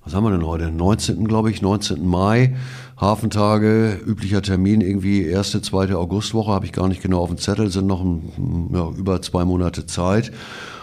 was 0.04 0.14
haben 0.14 0.24
wir 0.24 0.30
denn 0.30 0.46
heute? 0.46 0.70
19. 0.70 1.28
glaube 1.28 1.50
ich, 1.50 1.60
19. 1.60 2.06
Mai. 2.06 2.54
Hafentage, 3.00 4.00
üblicher 4.04 4.42
Termin 4.42 4.80
irgendwie 4.80 5.24
erste, 5.24 5.62
zweite 5.62 5.98
Augustwoche, 5.98 6.50
habe 6.50 6.66
ich 6.66 6.72
gar 6.72 6.88
nicht 6.88 7.00
genau 7.00 7.20
auf 7.20 7.28
dem 7.28 7.38
Zettel, 7.38 7.70
sind 7.70 7.86
noch 7.86 8.02
ein, 8.02 8.70
ja, 8.72 8.90
über 8.90 9.22
zwei 9.22 9.44
Monate 9.44 9.86
Zeit. 9.86 10.32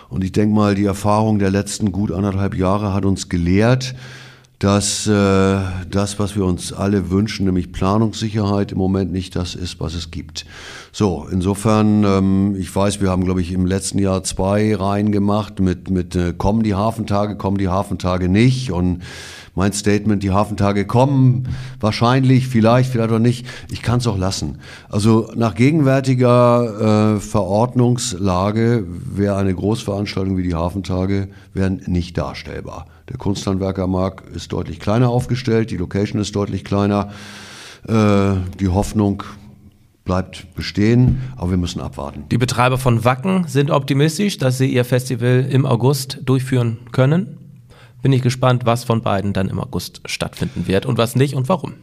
Und 0.10 0.24
ich 0.24 0.32
denke 0.32 0.56
mal, 0.56 0.76
die 0.76 0.86
Erfahrung 0.86 1.40
der 1.40 1.52
letzten 1.52 1.92
gut 1.92 2.12
anderthalb 2.12 2.56
Jahre 2.56 2.94
hat 2.94 3.04
uns 3.04 3.28
gelehrt, 3.28 3.96
dass 4.60 5.06
äh, 5.06 5.60
das, 5.92 6.18
was 6.18 6.38
wir 6.38 6.46
uns 6.46 6.72
alle 6.72 7.12
wünschen, 7.12 7.46
nämlich 7.46 7.74
Planungssicherheit, 7.74 8.72
im 8.72 8.78
Moment 8.78 9.12
nicht 9.12 9.36
das 9.36 9.54
ist, 9.54 9.82
was 9.82 9.94
es 9.96 10.12
gibt. 10.12 10.46
So, 10.94 11.28
insofern, 11.30 12.06
ähm, 12.06 12.56
ich 12.58 12.74
weiß, 12.74 13.02
wir 13.02 13.10
haben, 13.10 13.26
glaube 13.26 13.42
ich, 13.42 13.52
im 13.52 13.66
letzten 13.66 14.00
Jahr 14.00 14.24
zwei 14.24 14.74
Reihen 14.74 15.12
gemacht 15.12 15.60
mit, 15.60 15.90
mit 15.90 16.16
äh, 16.16 16.34
kommen 16.38 16.64
die 16.64 16.74
Hafentage, 16.74 17.36
kommen 17.36 17.58
die 17.58 17.68
Hafentage 17.68 18.30
nicht 18.30 18.72
und 18.72 19.02
mein 19.56 19.74
Statement, 19.74 20.22
die 20.22 20.32
Hafentage 20.32 20.86
kommen, 20.86 21.48
wahrscheinlich, 21.80 22.48
vielleicht, 22.48 22.92
vielleicht 22.92 23.12
auch 23.12 23.20
nicht. 23.20 23.48
Ich 23.72 23.82
kann 23.82 24.00
es 24.00 24.08
auch 24.08 24.18
lassen. 24.18 24.60
Also 24.90 25.32
nach 25.36 25.56
gegenwärtiger 25.56 27.16
äh, 27.16 27.20
Verordnungslage 27.20 28.86
wäre 28.88 29.38
eine 29.38 29.56
Großveranstaltung 29.56 30.38
wie 30.38 30.44
die 30.44 30.56
Hafentage 30.56 31.30
wären 31.54 31.82
nicht 31.88 32.18
darstellbar. 32.18 32.86
Der 33.10 33.18
Kunsthandwerkermarkt 33.18 34.36
ist 34.36 34.52
deutlich 34.52 34.80
kleiner 34.80 35.10
aufgestellt, 35.10 35.72
die 35.72 35.78
Location 35.78 36.22
ist 36.22 36.36
deutlich 36.36 36.64
kleiner. 36.64 37.12
Äh, 37.88 38.34
die 38.60 38.68
Hoffnung 38.68 39.24
bleibt 40.04 40.54
bestehen, 40.56 41.22
aber 41.36 41.52
wir 41.52 41.58
müssen 41.58 41.82
abwarten. 41.82 42.26
Die 42.30 42.38
Betreiber 42.38 42.78
von 42.78 43.04
Wacken 43.04 43.46
sind 43.48 43.72
optimistisch, 43.72 44.38
dass 44.38 44.58
sie 44.58 44.68
ihr 44.68 44.86
Festival 44.86 45.48
im 45.50 45.66
August 45.66 46.20
durchführen 46.26 46.78
können. 46.92 47.45
Bin 48.06 48.14
ich 48.14 48.22
gespannt, 48.22 48.68
was 48.68 48.84
von 48.84 49.02
beiden 49.02 49.34
dann 49.34 49.50
im 49.50 49.60
August 49.60 50.02
stattfinden 50.06 50.68
wird 50.68 50.86
und 50.86 51.00
was 51.00 51.16
nicht 51.16 51.34
und 51.34 51.50
warum. 51.50 51.74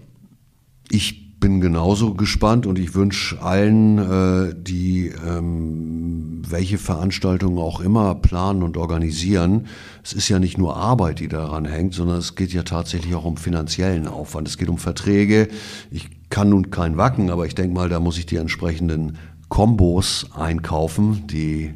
Ich 0.89 1.41
bin 1.41 1.61
genauso 1.61 2.15
gespannt 2.15 2.65
und 2.65 2.79
ich 2.79 2.95
wünsche 2.95 3.43
allen, 3.43 3.99
äh, 3.99 4.55
die 4.57 5.09
ähm, 5.09 6.43
welche 6.49 6.79
Veranstaltungen 6.79 7.59
auch 7.59 7.81
immer 7.81 8.15
planen 8.15 8.63
und 8.63 8.77
organisieren. 8.77 9.67
Es 10.05 10.13
ist 10.13 10.29
ja 10.29 10.39
nicht 10.39 10.59
nur 10.59 10.77
Arbeit, 10.77 11.19
die 11.19 11.27
daran 11.27 11.65
hängt, 11.65 11.95
sondern 11.95 12.19
es 12.19 12.37
geht 12.37 12.53
ja 12.53 12.63
tatsächlich 12.63 13.17
auch 13.17 13.25
um 13.25 13.37
finanziellen 13.37 14.07
Aufwand. 14.07 14.47
Es 14.47 14.59
geht 14.59 14.69
um 14.69 14.79
Verträge. 14.79 15.49
Ich 15.91 16.09
kann 16.31 16.51
nun 16.51 16.71
kein 16.71 16.97
Wacken, 16.97 17.31
aber 17.31 17.47
ich 17.47 17.57
denke 17.57 17.75
mal, 17.75 17.89
da 17.89 17.99
muss 17.99 18.17
ich 18.17 18.27
die 18.27 18.37
entsprechenden 18.37 19.19
Kombos 19.49 20.27
einkaufen, 20.37 21.27
die 21.27 21.75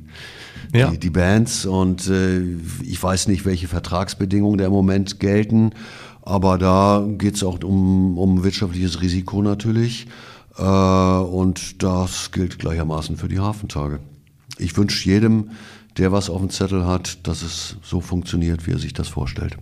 ja. 0.74 0.90
die, 0.90 0.98
die, 0.98 1.10
Bands 1.10 1.66
und 1.66 2.08
äh, 2.08 2.40
ich 2.82 3.02
weiß 3.02 3.28
nicht, 3.28 3.44
welche 3.44 3.68
Vertragsbedingungen 3.68 4.58
da 4.58 4.66
im 4.66 4.72
Moment 4.72 5.20
gelten. 5.20 5.70
Aber 6.22 6.58
da 6.58 7.06
geht 7.18 7.36
es 7.36 7.44
auch 7.44 7.62
um, 7.62 8.18
um 8.18 8.42
wirtschaftliches 8.42 9.00
Risiko 9.00 9.42
natürlich. 9.42 10.06
Äh, 10.58 10.62
und 10.62 11.82
das 11.82 12.32
gilt 12.32 12.58
gleichermaßen 12.58 13.16
für 13.16 13.28
die 13.28 13.38
Hafentage. 13.38 14.00
Ich 14.58 14.76
wünsche 14.76 15.08
jedem, 15.08 15.50
der 15.98 16.12
was 16.12 16.30
auf 16.30 16.40
dem 16.40 16.50
Zettel 16.50 16.86
hat, 16.86 17.26
dass 17.26 17.42
es 17.42 17.76
so 17.82 18.00
funktioniert, 18.00 18.66
wie 18.66 18.72
er 18.72 18.78
sich 18.78 18.92
das 18.92 19.08
vorstellt. 19.08 19.56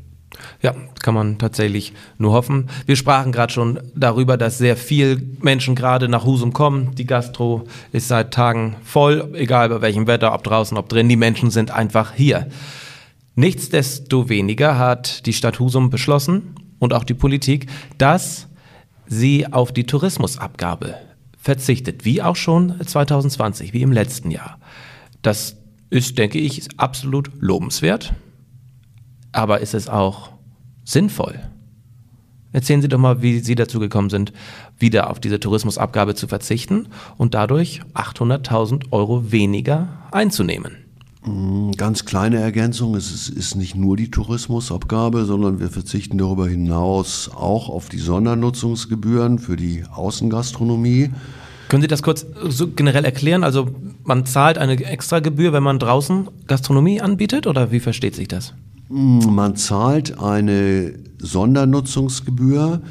Ja, 0.62 0.74
kann 1.02 1.14
man 1.14 1.38
tatsächlich 1.38 1.92
nur 2.18 2.32
hoffen. 2.32 2.68
Wir 2.86 2.96
sprachen 2.96 3.32
gerade 3.32 3.52
schon 3.52 3.80
darüber, 3.94 4.36
dass 4.36 4.58
sehr 4.58 4.76
viele 4.76 5.20
Menschen 5.40 5.74
gerade 5.74 6.08
nach 6.08 6.24
Husum 6.24 6.52
kommen. 6.52 6.94
Die 6.94 7.06
Gastro 7.06 7.66
ist 7.92 8.08
seit 8.08 8.32
Tagen 8.32 8.76
voll, 8.84 9.30
egal 9.34 9.68
bei 9.68 9.80
welchem 9.80 10.06
Wetter, 10.06 10.34
ob 10.34 10.44
draußen, 10.44 10.76
ob 10.76 10.88
drin. 10.88 11.08
Die 11.08 11.16
Menschen 11.16 11.50
sind 11.50 11.70
einfach 11.70 12.12
hier. 12.14 12.48
Nichtsdestoweniger 13.36 14.78
hat 14.78 15.26
die 15.26 15.32
Stadt 15.32 15.58
Husum 15.58 15.90
beschlossen 15.90 16.54
und 16.78 16.92
auch 16.92 17.04
die 17.04 17.14
Politik, 17.14 17.66
dass 17.98 18.48
sie 19.06 19.52
auf 19.52 19.72
die 19.72 19.84
Tourismusabgabe 19.84 20.94
verzichtet, 21.36 22.04
wie 22.04 22.22
auch 22.22 22.36
schon 22.36 22.74
2020, 22.84 23.72
wie 23.72 23.82
im 23.82 23.92
letzten 23.92 24.30
Jahr. 24.30 24.58
Das 25.22 25.56
ist, 25.90 26.16
denke 26.18 26.38
ich, 26.38 26.68
absolut 26.78 27.30
lobenswert, 27.40 28.14
aber 29.34 29.60
ist 29.60 29.74
es 29.74 29.88
auch 29.88 30.30
sinnvoll? 30.84 31.40
Erzählen 32.52 32.80
Sie 32.80 32.88
doch 32.88 32.98
mal, 32.98 33.20
wie 33.20 33.40
Sie 33.40 33.56
dazu 33.56 33.80
gekommen 33.80 34.10
sind, 34.10 34.32
wieder 34.78 35.10
auf 35.10 35.18
diese 35.18 35.40
Tourismusabgabe 35.40 36.14
zu 36.14 36.28
verzichten 36.28 36.86
und 37.16 37.34
dadurch 37.34 37.80
800.000 37.94 38.92
Euro 38.92 39.32
weniger 39.32 39.88
einzunehmen. 40.12 40.76
Mm, 41.24 41.72
ganz 41.72 42.04
kleine 42.04 42.38
Ergänzung, 42.38 42.94
es 42.94 43.28
ist, 43.28 43.56
nicht 43.56 43.74
nur 43.74 43.96
die 43.96 44.10
Tourismusabgabe, 44.10 45.24
sondern 45.24 45.58
wir 45.58 45.68
verzichten 45.68 46.16
darüber 46.16 46.46
hinaus 46.46 47.28
auch 47.34 47.68
auf 47.68 47.88
die 47.88 47.98
Sondernutzungsgebühren 47.98 49.40
für 49.40 49.56
die 49.56 49.82
Außengastronomie. 49.92 51.10
Können 51.68 51.82
Sie 51.82 51.88
das 51.88 52.04
kurz 52.04 52.24
so 52.48 52.68
generell 52.68 53.04
erklären? 53.04 53.42
Also 53.42 53.68
man 54.04 54.26
zahlt 54.26 54.58
eine 54.58 54.74
extra 54.84 55.18
Gebühr, 55.18 55.52
wenn 55.52 55.62
man 55.64 55.80
draußen 55.80 56.28
Gastronomie 56.46 57.00
anbietet 57.00 57.48
oder 57.48 57.72
wie 57.72 57.80
versteht 57.80 58.14
sich 58.14 58.28
das? 58.28 58.54
Man 58.88 59.56
zahlt 59.56 60.18
eine 60.18 60.94
Sondernutzungsgebühr 61.18 62.82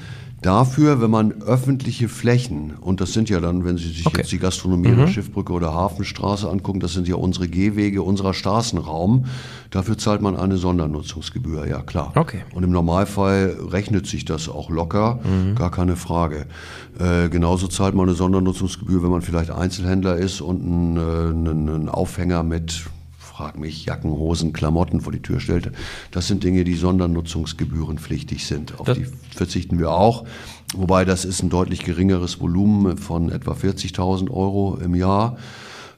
dafür, 0.44 1.02
wenn 1.02 1.10
man 1.10 1.42
öffentliche 1.42 2.10
Flächen, 2.10 2.74
und 2.80 3.02
das 3.02 3.14
sind 3.14 3.30
ja 3.30 3.40
dann, 3.40 3.66
wenn 3.66 3.78
Sie 3.78 3.88
sich 3.88 4.06
okay. 4.06 4.20
jetzt 4.20 4.32
die 4.32 4.40
Gastronomie 4.40 4.90
mhm. 4.90 4.98
der 4.98 5.08
Schiffbrücke 5.08 5.54
oder 5.54 5.74
Hafenstraße 5.74 6.50
angucken, 6.50 6.80
das 6.80 6.94
sind 6.94 7.08
ja 7.08 7.16
unsere 7.16 7.48
Gehwege, 7.48 8.02
unserer 8.02 8.34
Straßenraum, 8.34 9.26
dafür 9.70 9.98
zahlt 9.98 10.22
man 10.22 10.36
eine 10.36 10.58
Sondernutzungsgebühr, 10.58 11.68
ja 11.68 11.82
klar. 11.82 12.12
Okay. 12.16 12.42
Und 12.54 12.64
im 12.64 12.72
Normalfall 12.72 13.58
rechnet 13.72 14.06
sich 14.06 14.26
das 14.26 14.50
auch 14.50 14.70
locker, 14.70 15.20
mhm. 15.24 15.56
gar 15.56 15.72
keine 15.72 15.96
Frage. 15.96 16.46
Äh, 17.00 17.30
genauso 17.30 17.68
zahlt 17.68 17.96
man 17.96 18.08
eine 18.08 18.16
Sondernutzungsgebühr, 18.16 19.02
wenn 19.02 19.12
man 19.12 19.22
vielleicht 19.22 19.52
Einzelhändler 19.52 20.18
ist 20.18 20.42
und 20.42 20.62
einen, 20.62 20.98
äh, 20.98 21.50
einen 21.50 21.90
Aufhänger 21.90 22.44
mit 22.44 22.84
frag 23.36 23.58
mich, 23.58 23.86
Jacken, 23.86 24.12
Hosen, 24.12 24.54
Klamotten 24.54 25.02
vor 25.02 25.12
die 25.12 25.22
Tür 25.22 25.40
stellte. 25.40 25.72
Das 26.12 26.28
sind 26.28 26.44
Dinge, 26.44 26.64
die 26.64 26.76
sondernutzungsgebührenpflichtig 26.76 28.46
sind. 28.46 28.80
Auf 28.80 28.86
das 28.86 29.00
die 29.00 29.08
verzichten 29.36 29.80
wir 29.80 29.90
auch. 29.90 30.26
Wobei 30.76 31.04
das 31.04 31.26
ist 31.26 31.42
ein 31.42 31.50
deutlich 31.50 31.84
geringeres 31.84 32.40
Volumen 32.40 32.98
von 32.98 33.32
etwa 33.32 33.54
40.000 33.54 34.30
Euro 34.30 34.78
im 34.84 34.94
Jahr. 34.94 35.38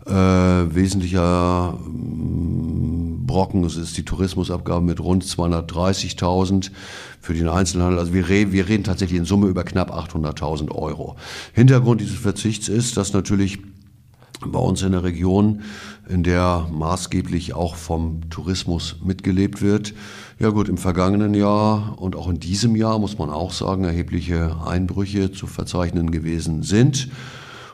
Äh, 0.06 0.14
wesentlicher 0.14 1.74
mm, 1.74 3.26
Brocken 3.26 3.66
es 3.66 3.76
ist 3.76 3.98
die 3.98 4.06
Tourismusabgabe 4.06 4.86
mit 4.86 5.02
rund 5.02 5.26
230.000 5.26 6.72
für 7.20 7.34
den 7.34 7.50
Einzelhandel. 7.50 8.00
Also 8.00 8.14
wir, 8.14 8.30
re 8.30 8.54
wir 8.54 8.70
reden 8.70 8.86
tatsächlich 8.86 9.20
in 9.20 9.26
Summe 9.26 9.48
über 9.48 9.66
knapp 9.66 9.92
800.000 9.92 10.72
Euro. 10.72 11.18
Hintergrund 11.52 12.00
dieses 12.00 12.18
Verzichts 12.18 12.70
ist, 12.70 12.96
dass 12.96 13.12
natürlich 13.12 13.60
bei 14.40 14.60
uns 14.60 14.82
in 14.82 14.92
der 14.92 15.04
Region, 15.04 15.62
in 16.08 16.24
der 16.24 16.68
maßgeblich 16.72 17.54
auch 17.54 17.76
vom 17.76 18.30
Tourismus 18.30 18.98
mitgelebt 19.04 19.62
wird. 19.62 19.94
Ja 20.40 20.50
gut, 20.50 20.70
im 20.70 20.78
vergangenen 20.78 21.34
Jahr 21.34 21.96
und 21.98 22.16
auch 22.16 22.28
in 22.30 22.40
diesem 22.40 22.76
Jahr 22.76 23.00
muss 23.00 23.18
man 23.18 23.30
auch 23.30 23.52
sagen, 23.52 23.84
erhebliche 23.84 24.58
Einbrüche 24.66 25.32
zu 25.32 25.48
verzeichnen 25.48 26.12
gewesen 26.12 26.64
sind. 26.64 27.10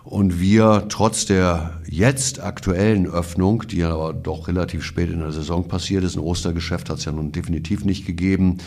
Und 0.03 0.39
wir 0.39 0.85
trotz 0.89 1.25
der 1.25 1.79
jetzt 1.87 2.41
aktuellen 2.41 3.05
Öffnung, 3.05 3.67
die 3.67 3.77
ja 3.77 3.93
aber 3.93 4.13
doch 4.13 4.47
relativ 4.47 4.83
spät 4.83 5.11
in 5.11 5.19
der 5.19 5.31
Saison 5.31 5.67
passiert 5.67 6.03
ist, 6.03 6.15
ein 6.15 6.23
Ostergeschäft 6.23 6.89
hat 6.89 6.97
es 6.97 7.05
ja 7.05 7.11
nun 7.11 7.31
definitiv 7.31 7.85
nicht 7.85 8.05
gegeben, 8.07 8.57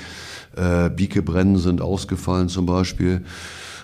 äh, 0.57 0.91
Biekebrennen 0.91 1.59
sind 1.59 1.81
ausgefallen 1.81 2.49
zum 2.49 2.67
Beispiel, 2.67 3.25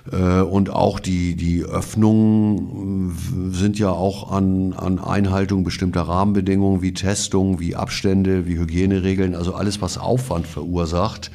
und 0.09 0.71
auch 0.71 0.99
die, 0.99 1.37
die 1.37 1.63
Öffnungen 1.63 3.53
sind 3.53 3.79
ja 3.79 3.91
auch 3.91 4.33
an, 4.33 4.73
an 4.73 4.99
Einhaltung 4.99 5.63
bestimmter 5.63 6.03
Rahmenbedingungen 6.03 6.81
wie 6.81 6.95
Testung, 6.95 7.61
wie 7.61 7.77
Abstände, 7.77 8.47
wie 8.47 8.59
Hygieneregeln, 8.59 9.35
also 9.35 9.55
alles, 9.55 9.83
was 9.83 9.99
Aufwand 9.99 10.47
verursacht 10.47 11.31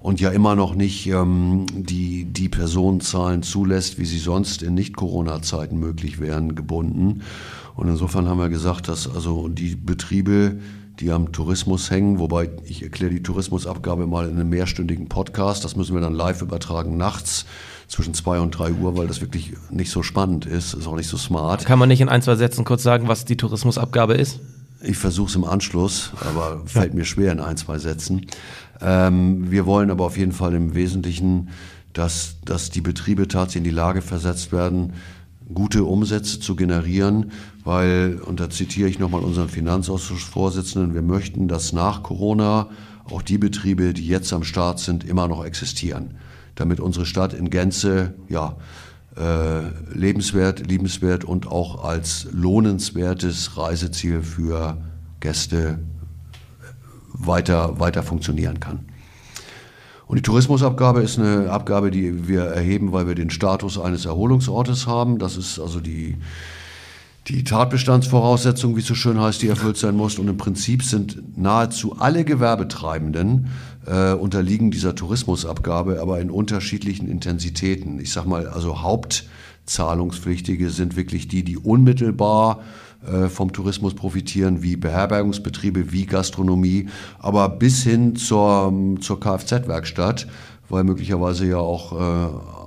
und 0.00 0.20
ja 0.20 0.30
immer 0.30 0.54
noch 0.54 0.74
nicht 0.74 1.06
ähm, 1.08 1.66
die, 1.72 2.24
die 2.24 2.48
Personenzahlen 2.48 3.42
zulässt, 3.42 3.98
wie 3.98 4.04
sie 4.04 4.18
sonst 4.18 4.62
in 4.62 4.74
Nicht-Corona-Zeiten 4.74 5.78
möglich 5.78 6.20
wären, 6.20 6.54
gebunden. 6.54 7.22
Und 7.74 7.88
insofern 7.88 8.28
haben 8.28 8.38
wir 8.38 8.48
gesagt, 8.48 8.88
dass 8.88 9.12
also 9.12 9.48
die 9.48 9.76
Betriebe, 9.76 10.58
die 11.00 11.10
am 11.10 11.32
Tourismus 11.32 11.90
hängen, 11.90 12.18
wobei 12.18 12.50
ich 12.64 12.82
erkläre 12.82 13.12
die 13.12 13.22
Tourismusabgabe 13.22 14.06
mal 14.06 14.28
in 14.28 14.36
einem 14.36 14.48
mehrstündigen 14.48 15.08
Podcast, 15.08 15.64
das 15.64 15.76
müssen 15.76 15.94
wir 15.94 16.00
dann 16.00 16.14
live 16.14 16.42
übertragen 16.42 16.96
nachts 16.96 17.46
zwischen 17.88 18.12
zwei 18.14 18.38
und 18.38 18.50
drei 18.50 18.72
Uhr, 18.72 18.96
weil 18.96 19.06
das 19.06 19.20
wirklich 19.20 19.54
nicht 19.70 19.90
so 19.90 20.02
spannend 20.02 20.46
ist, 20.46 20.74
ist 20.74 20.86
auch 20.86 20.94
nicht 20.94 21.08
so 21.08 21.16
smart. 21.16 21.64
Kann 21.64 21.78
man 21.78 21.88
nicht 21.88 22.02
in 22.02 22.08
ein, 22.08 22.22
zwei 22.22 22.36
Sätzen 22.36 22.64
kurz 22.64 22.82
sagen, 22.82 23.08
was 23.08 23.24
die 23.24 23.36
Tourismusabgabe 23.36 24.14
ist? 24.14 24.40
Ich 24.82 24.98
versuche 24.98 25.28
es 25.28 25.34
im 25.34 25.44
Anschluss, 25.44 26.12
aber 26.20 26.62
fällt 26.66 26.94
mir 26.94 27.04
schwer 27.04 27.32
in 27.32 27.40
ein, 27.40 27.56
zwei 27.56 27.78
Sätzen. 27.78 28.26
Ähm, 28.80 29.50
wir 29.50 29.66
wollen 29.66 29.90
aber 29.90 30.04
auf 30.04 30.16
jeden 30.16 30.32
Fall 30.32 30.54
im 30.54 30.74
Wesentlichen, 30.74 31.48
dass, 31.94 32.36
dass 32.44 32.70
die 32.70 32.82
Betriebe 32.82 33.26
tatsächlich 33.26 33.56
in 33.56 33.64
die 33.64 33.76
Lage 33.76 34.02
versetzt 34.02 34.52
werden, 34.52 34.92
gute 35.52 35.82
Umsätze 35.84 36.38
zu 36.38 36.54
generieren, 36.54 37.32
weil, 37.64 38.20
und 38.24 38.38
da 38.38 38.50
zitiere 38.50 38.88
ich 38.88 38.98
nochmal 38.98 39.22
unseren 39.22 39.48
Finanzausschussvorsitzenden, 39.48 40.94
wir 40.94 41.02
möchten, 41.02 41.48
dass 41.48 41.72
nach 41.72 42.02
Corona 42.02 42.68
auch 43.04 43.22
die 43.22 43.38
Betriebe, 43.38 43.94
die 43.94 44.06
jetzt 44.06 44.32
am 44.34 44.44
Start 44.44 44.78
sind, 44.78 45.02
immer 45.04 45.26
noch 45.26 45.44
existieren 45.44 46.14
damit 46.58 46.80
unsere 46.80 47.06
Stadt 47.06 47.32
in 47.32 47.50
Gänze 47.50 48.14
ja, 48.28 48.56
äh, 49.16 49.62
lebenswert, 49.92 50.66
liebenswert 50.66 51.24
und 51.24 51.46
auch 51.46 51.84
als 51.84 52.28
lohnenswertes 52.32 53.56
Reiseziel 53.56 54.22
für 54.22 54.78
Gäste 55.20 55.78
weiter, 57.12 57.78
weiter 57.80 58.02
funktionieren 58.02 58.60
kann. 58.60 58.86
Und 60.06 60.16
die 60.16 60.22
Tourismusabgabe 60.22 61.02
ist 61.02 61.18
eine 61.18 61.50
Abgabe, 61.50 61.90
die 61.90 62.28
wir 62.28 62.44
erheben, 62.44 62.92
weil 62.92 63.06
wir 63.06 63.14
den 63.14 63.28
Status 63.28 63.78
eines 63.78 64.06
Erholungsortes 64.06 64.86
haben. 64.86 65.18
Das 65.18 65.36
ist 65.36 65.58
also 65.58 65.80
die, 65.80 66.16
die 67.28 67.44
Tatbestandsvoraussetzung, 67.44 68.76
wie 68.76 68.80
es 68.80 68.86
so 68.86 68.94
schön 68.94 69.20
heißt, 69.20 69.42
die 69.42 69.48
erfüllt 69.48 69.76
sein 69.76 69.94
muss. 69.96 70.18
Und 70.18 70.28
im 70.28 70.38
Prinzip 70.38 70.82
sind 70.82 71.36
nahezu 71.36 71.96
alle 71.98 72.24
Gewerbetreibenden 72.24 73.48
äh, 73.86 74.12
unterliegen 74.12 74.70
dieser 74.70 74.94
Tourismusabgabe, 74.94 76.00
aber 76.00 76.20
in 76.20 76.30
unterschiedlichen 76.30 77.08
Intensitäten. 77.08 78.00
Ich 78.00 78.12
sag 78.12 78.24
mal, 78.24 78.48
also 78.48 78.82
Hauptzahlungspflichtige 78.82 80.70
sind 80.70 80.96
wirklich 80.96 81.28
die, 81.28 81.42
die 81.42 81.58
unmittelbar 81.58 82.60
äh, 83.06 83.28
vom 83.28 83.52
Tourismus 83.52 83.94
profitieren, 83.94 84.62
wie 84.62 84.76
Beherbergungsbetriebe, 84.76 85.92
wie 85.92 86.06
Gastronomie, 86.06 86.88
aber 87.18 87.48
bis 87.50 87.82
hin 87.82 88.16
zur, 88.16 88.72
zur 89.00 89.20
Kfz-Werkstatt, 89.20 90.26
weil 90.70 90.84
möglicherweise 90.84 91.46
ja 91.46 91.58
auch 91.58 91.92
äh, 91.92 92.57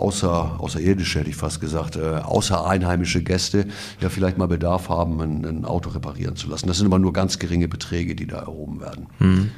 außer, 0.00 0.56
außerirdische, 0.58 1.20
hätte 1.20 1.30
ich 1.30 1.36
fast 1.36 1.60
gesagt, 1.60 1.96
äh, 1.96 2.00
außer 2.00 2.66
einheimische 2.66 3.22
Gäste 3.22 3.66
ja 4.00 4.08
vielleicht 4.08 4.38
mal 4.38 4.48
Bedarf 4.48 4.88
haben, 4.88 5.20
ein, 5.20 5.44
ein, 5.44 5.64
Auto 5.64 5.90
reparieren 5.90 6.36
zu 6.36 6.48
lassen. 6.48 6.66
Das 6.66 6.78
sind 6.78 6.86
aber 6.86 6.98
nur 6.98 7.12
ganz 7.12 7.38
geringe 7.38 7.68
Beträge, 7.68 8.14
die 8.14 8.26
da 8.26 8.38
erhoben 8.38 8.80
werden. 8.80 9.06
Hm. 9.18 9.50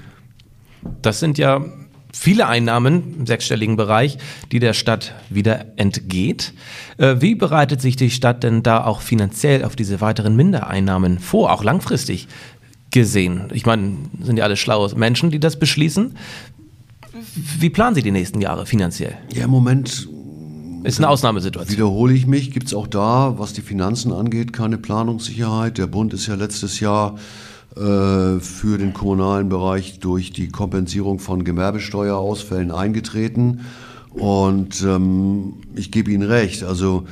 Das 1.01 1.21
sind 1.21 1.39
ja 1.39 1.65
viele 2.13 2.47
Einnahmen 2.47 3.19
im 3.21 3.27
sechsstelligen 3.27 3.77
Bereich, 3.77 4.19
die 4.51 4.59
der 4.59 4.75
Stadt 4.75 5.15
wieder 5.31 5.67
entgeht. 5.77 6.53
Äh, 6.99 7.17
wie 7.21 7.35
bereitet 7.35 7.81
sich 7.81 7.97
die 7.97 8.11
Stadt 8.11 8.43
denn 8.43 8.63
da 8.63 8.85
auch 8.85 9.01
finanziell 9.01 9.65
auf 9.65 9.77
diese 9.77 10.01
weiteren 10.01 10.37
Mindereinnahmen 10.37 11.19
vor, 11.19 11.53
auch 11.53 11.65
langfristig 11.65 12.29
gesehen? 12.91 13.49
Ich 13.53 13.65
meine, 13.65 13.97
sind 14.21 14.37
ja 14.37 14.45
alle 14.45 14.57
schlaue 14.57 14.95
Menschen, 14.95 15.31
die 15.31 15.41
das 15.41 15.59
beschließen. 15.59 16.17
Wie 17.35 17.71
planen 17.71 17.95
Sie 17.95 18.03
die 18.03 18.11
nächsten 18.11 18.41
Jahre 18.41 18.67
finanziell? 18.67 19.17
Ja, 19.33 19.45
im 19.45 19.51
Moment 19.51 20.09
ist 20.85 20.99
eine 20.99 21.09
Ausnahmesituation. 21.09 21.77
Wiederhole 21.77 22.15
ich 22.15 22.27
mich, 22.27 22.51
gibt 22.51 22.67
es 22.67 22.75
auch 22.75 22.87
da, 22.87 23.35
was 23.39 23.53
die 23.53 23.62
Finanzen 23.62 24.12
angeht, 24.12 24.53
keine 24.53 24.79
Planungssicherheit. 24.79 25.79
Der 25.79 25.87
Bund 25.87 26.12
ist 26.12 26.27
ja 26.27 26.35
letztes 26.35 26.81
Jahr 26.81 27.17
äh, 27.77 28.41
für 28.41 28.79
den 28.79 28.93
kommunalen 28.93 29.49
Bereich 29.49 29.99
durch 30.01 30.33
die 30.33 30.49
Kompensierung 30.49 31.19
von 31.19 31.45
Gewerbesteuerausfällen 31.45 32.71
eingetreten. 32.71 33.61
Und 34.11 34.83
ähm, 34.83 35.55
ich 35.75 35.91
gebe 35.91 36.11
Ihnen 36.11 36.29
recht, 36.29 36.65
also 36.65 37.05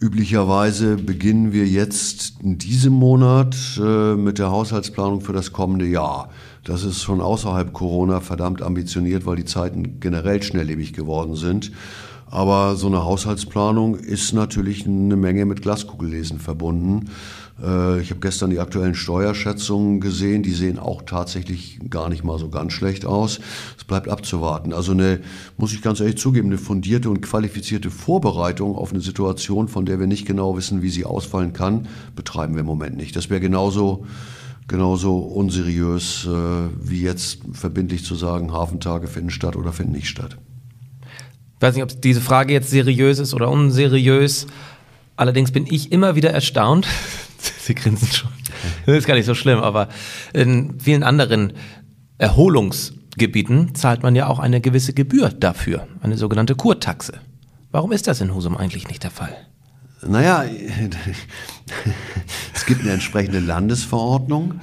üblicherweise 0.00 0.96
beginnen 0.96 1.52
wir 1.52 1.66
jetzt 1.66 2.40
in 2.42 2.56
diesem 2.56 2.94
Monat 2.94 3.54
äh, 3.78 4.14
mit 4.14 4.38
der 4.38 4.50
Haushaltsplanung 4.50 5.20
für 5.20 5.34
das 5.34 5.52
kommende 5.52 5.86
Jahr. 5.86 6.30
Das 6.64 6.84
ist 6.84 7.02
schon 7.02 7.20
außerhalb 7.20 7.72
Corona 7.74 8.20
verdammt 8.20 8.62
ambitioniert, 8.62 9.26
weil 9.26 9.36
die 9.36 9.44
Zeiten 9.44 10.00
generell 10.00 10.42
schnelllebig 10.42 10.94
geworden 10.94 11.36
sind. 11.36 11.72
Aber 12.30 12.76
so 12.76 12.86
eine 12.86 13.04
Haushaltsplanung 13.04 13.96
ist 13.96 14.32
natürlich 14.32 14.86
eine 14.86 15.16
Menge 15.16 15.46
mit 15.46 15.62
Glaskugellesen 15.62 16.38
verbunden. 16.38 17.10
Äh, 17.60 18.00
ich 18.00 18.10
habe 18.10 18.20
gestern 18.20 18.50
die 18.50 18.60
aktuellen 18.60 18.94
Steuerschätzungen 18.94 20.00
gesehen, 20.00 20.44
die 20.44 20.52
sehen 20.52 20.78
auch 20.78 21.02
tatsächlich 21.02 21.80
gar 21.90 22.08
nicht 22.08 22.22
mal 22.22 22.38
so 22.38 22.48
ganz 22.48 22.72
schlecht 22.72 23.04
aus. 23.04 23.40
Es 23.76 23.82
bleibt 23.82 24.08
abzuwarten. 24.08 24.72
Also 24.72 24.92
eine, 24.92 25.20
muss 25.56 25.72
ich 25.72 25.82
ganz 25.82 25.98
ehrlich 25.98 26.18
zugeben, 26.18 26.48
eine 26.48 26.58
fundierte 26.58 27.10
und 27.10 27.20
qualifizierte 27.20 27.90
Vorbereitung 27.90 28.76
auf 28.76 28.92
eine 28.92 29.00
Situation, 29.00 29.66
von 29.66 29.84
der 29.84 29.98
wir 29.98 30.06
nicht 30.06 30.26
genau 30.26 30.56
wissen, 30.56 30.82
wie 30.82 30.90
sie 30.90 31.04
ausfallen 31.04 31.52
kann, 31.52 31.88
betreiben 32.14 32.54
wir 32.54 32.60
im 32.60 32.66
Moment 32.66 32.96
nicht. 32.96 33.16
Das 33.16 33.28
wäre 33.28 33.40
genauso 33.40 34.06
genauso 34.68 35.18
unseriös 35.18 36.28
äh, 36.30 36.30
wie 36.80 37.02
jetzt 37.02 37.40
verbindlich 37.52 38.04
zu 38.04 38.14
sagen, 38.14 38.52
Hafentage 38.52 39.08
finden 39.08 39.30
statt 39.30 39.56
oder 39.56 39.72
finden 39.72 39.92
nicht 39.92 40.06
statt. 40.06 40.38
Ich 41.60 41.62
weiß 41.62 41.74
nicht, 41.74 41.84
ob 41.84 42.00
diese 42.00 42.22
Frage 42.22 42.54
jetzt 42.54 42.70
seriös 42.70 43.18
ist 43.18 43.34
oder 43.34 43.50
unseriös. 43.50 44.46
Allerdings 45.16 45.52
bin 45.52 45.66
ich 45.66 45.92
immer 45.92 46.16
wieder 46.16 46.30
erstaunt. 46.30 46.86
Sie 47.60 47.74
grinsen 47.74 48.08
schon. 48.08 48.30
Das 48.86 48.96
ist 48.96 49.06
gar 49.06 49.12
nicht 49.12 49.26
so 49.26 49.34
schlimm, 49.34 49.58
aber 49.58 49.90
in 50.32 50.80
vielen 50.80 51.02
anderen 51.02 51.52
Erholungsgebieten 52.16 53.74
zahlt 53.74 54.02
man 54.02 54.16
ja 54.16 54.28
auch 54.28 54.38
eine 54.38 54.62
gewisse 54.62 54.94
Gebühr 54.94 55.28
dafür, 55.28 55.86
eine 56.00 56.16
sogenannte 56.16 56.54
Kurtaxe. 56.54 57.20
Warum 57.70 57.92
ist 57.92 58.06
das 58.06 58.22
in 58.22 58.34
Husum 58.34 58.56
eigentlich 58.56 58.88
nicht 58.88 59.02
der 59.02 59.10
Fall? 59.10 59.36
Naja, 60.00 60.44
es 62.54 62.64
gibt 62.64 62.80
eine 62.80 62.92
entsprechende 62.92 63.38
Landesverordnung 63.38 64.60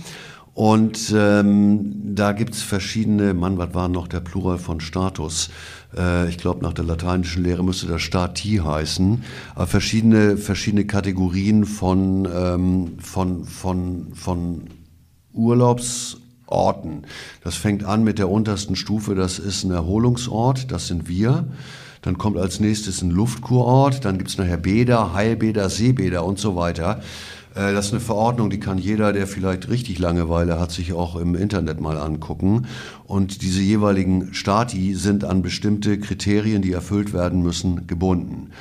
und 0.58 1.14
ähm, 1.16 2.16
da 2.16 2.32
gibt 2.32 2.56
es 2.56 2.64
verschiedene, 2.64 3.36
Mann, 3.36 3.60
was 3.60 3.76
war 3.76 3.90
noch 3.90 4.08
der 4.08 4.22
Plural 4.22 4.58
von 4.58 4.80
Status? 4.80 5.52
Äh, 5.96 6.30
ich 6.30 6.40
glaube, 6.40 6.64
nach 6.66 6.74
der 6.74 6.84
lateinischen 6.84 7.44
Lehre 7.44 7.64
müsste 7.64 7.86
das 7.86 8.02
Stati 8.02 8.60
heißen. 8.64 9.24
Aber 9.54 9.68
verschiedene, 9.68 10.36
verschiedene 10.36 10.88
Kategorien 10.88 11.64
von, 11.64 12.28
ähm, 12.34 12.98
von, 12.98 13.46
von, 13.46 14.08
von 14.16 14.64
Urlaubsorten. 15.32 17.06
Das 17.44 17.56
fängt 17.56 17.84
an 17.84 18.04
mit 18.04 18.18
der 18.18 18.28
untersten 18.28 18.76
Stufe, 18.76 19.14
das 19.14 19.38
ist 19.38 19.64
ein 19.64 19.70
Erholungsort, 19.70 20.72
das 20.72 20.88
sind 20.88 21.08
wir. 21.08 21.46
Dann 22.02 22.18
kommt 22.18 22.38
als 22.38 22.60
nächstes 22.60 23.04
ein 23.04 23.12
Luftkurort, 23.12 24.06
dann 24.06 24.18
gibt 24.18 24.32
es 24.32 24.40
nachher 24.40 24.58
Bäder, 24.58 25.14
Heilbäder, 25.14 25.70
Seebäder 25.70 26.26
und 26.26 26.40
so 26.40 26.56
weiter. 26.56 27.02
Äh, 27.58 27.74
das 27.74 27.88
ist 27.88 27.94
eine 27.94 28.02
Verordnung, 28.02 28.50
die 28.50 28.60
kann 28.60 28.78
jeder, 28.78 29.14
der 29.14 29.28
vielleicht 29.28 29.70
richtig 29.70 30.00
Langeweile 30.00 30.60
hat, 30.60 30.72
sich 30.72 30.94
auch 30.94 31.16
im 31.16 31.36
Internet 31.36 31.82
mal 31.82 31.98
angucken. 31.98 32.68
Und 33.06 33.42
diese 33.42 33.62
jeweiligen 33.62 34.34
Stati 34.34 34.94
sind 34.94 35.24
an 35.24 35.42
bestimmte 35.42 36.00
Kriterien, 36.00 36.62
die 36.62 36.72
erfüllt 36.72 37.14
werden 37.14 37.42
müssen, 37.42 37.88
gebunden. 37.88 38.52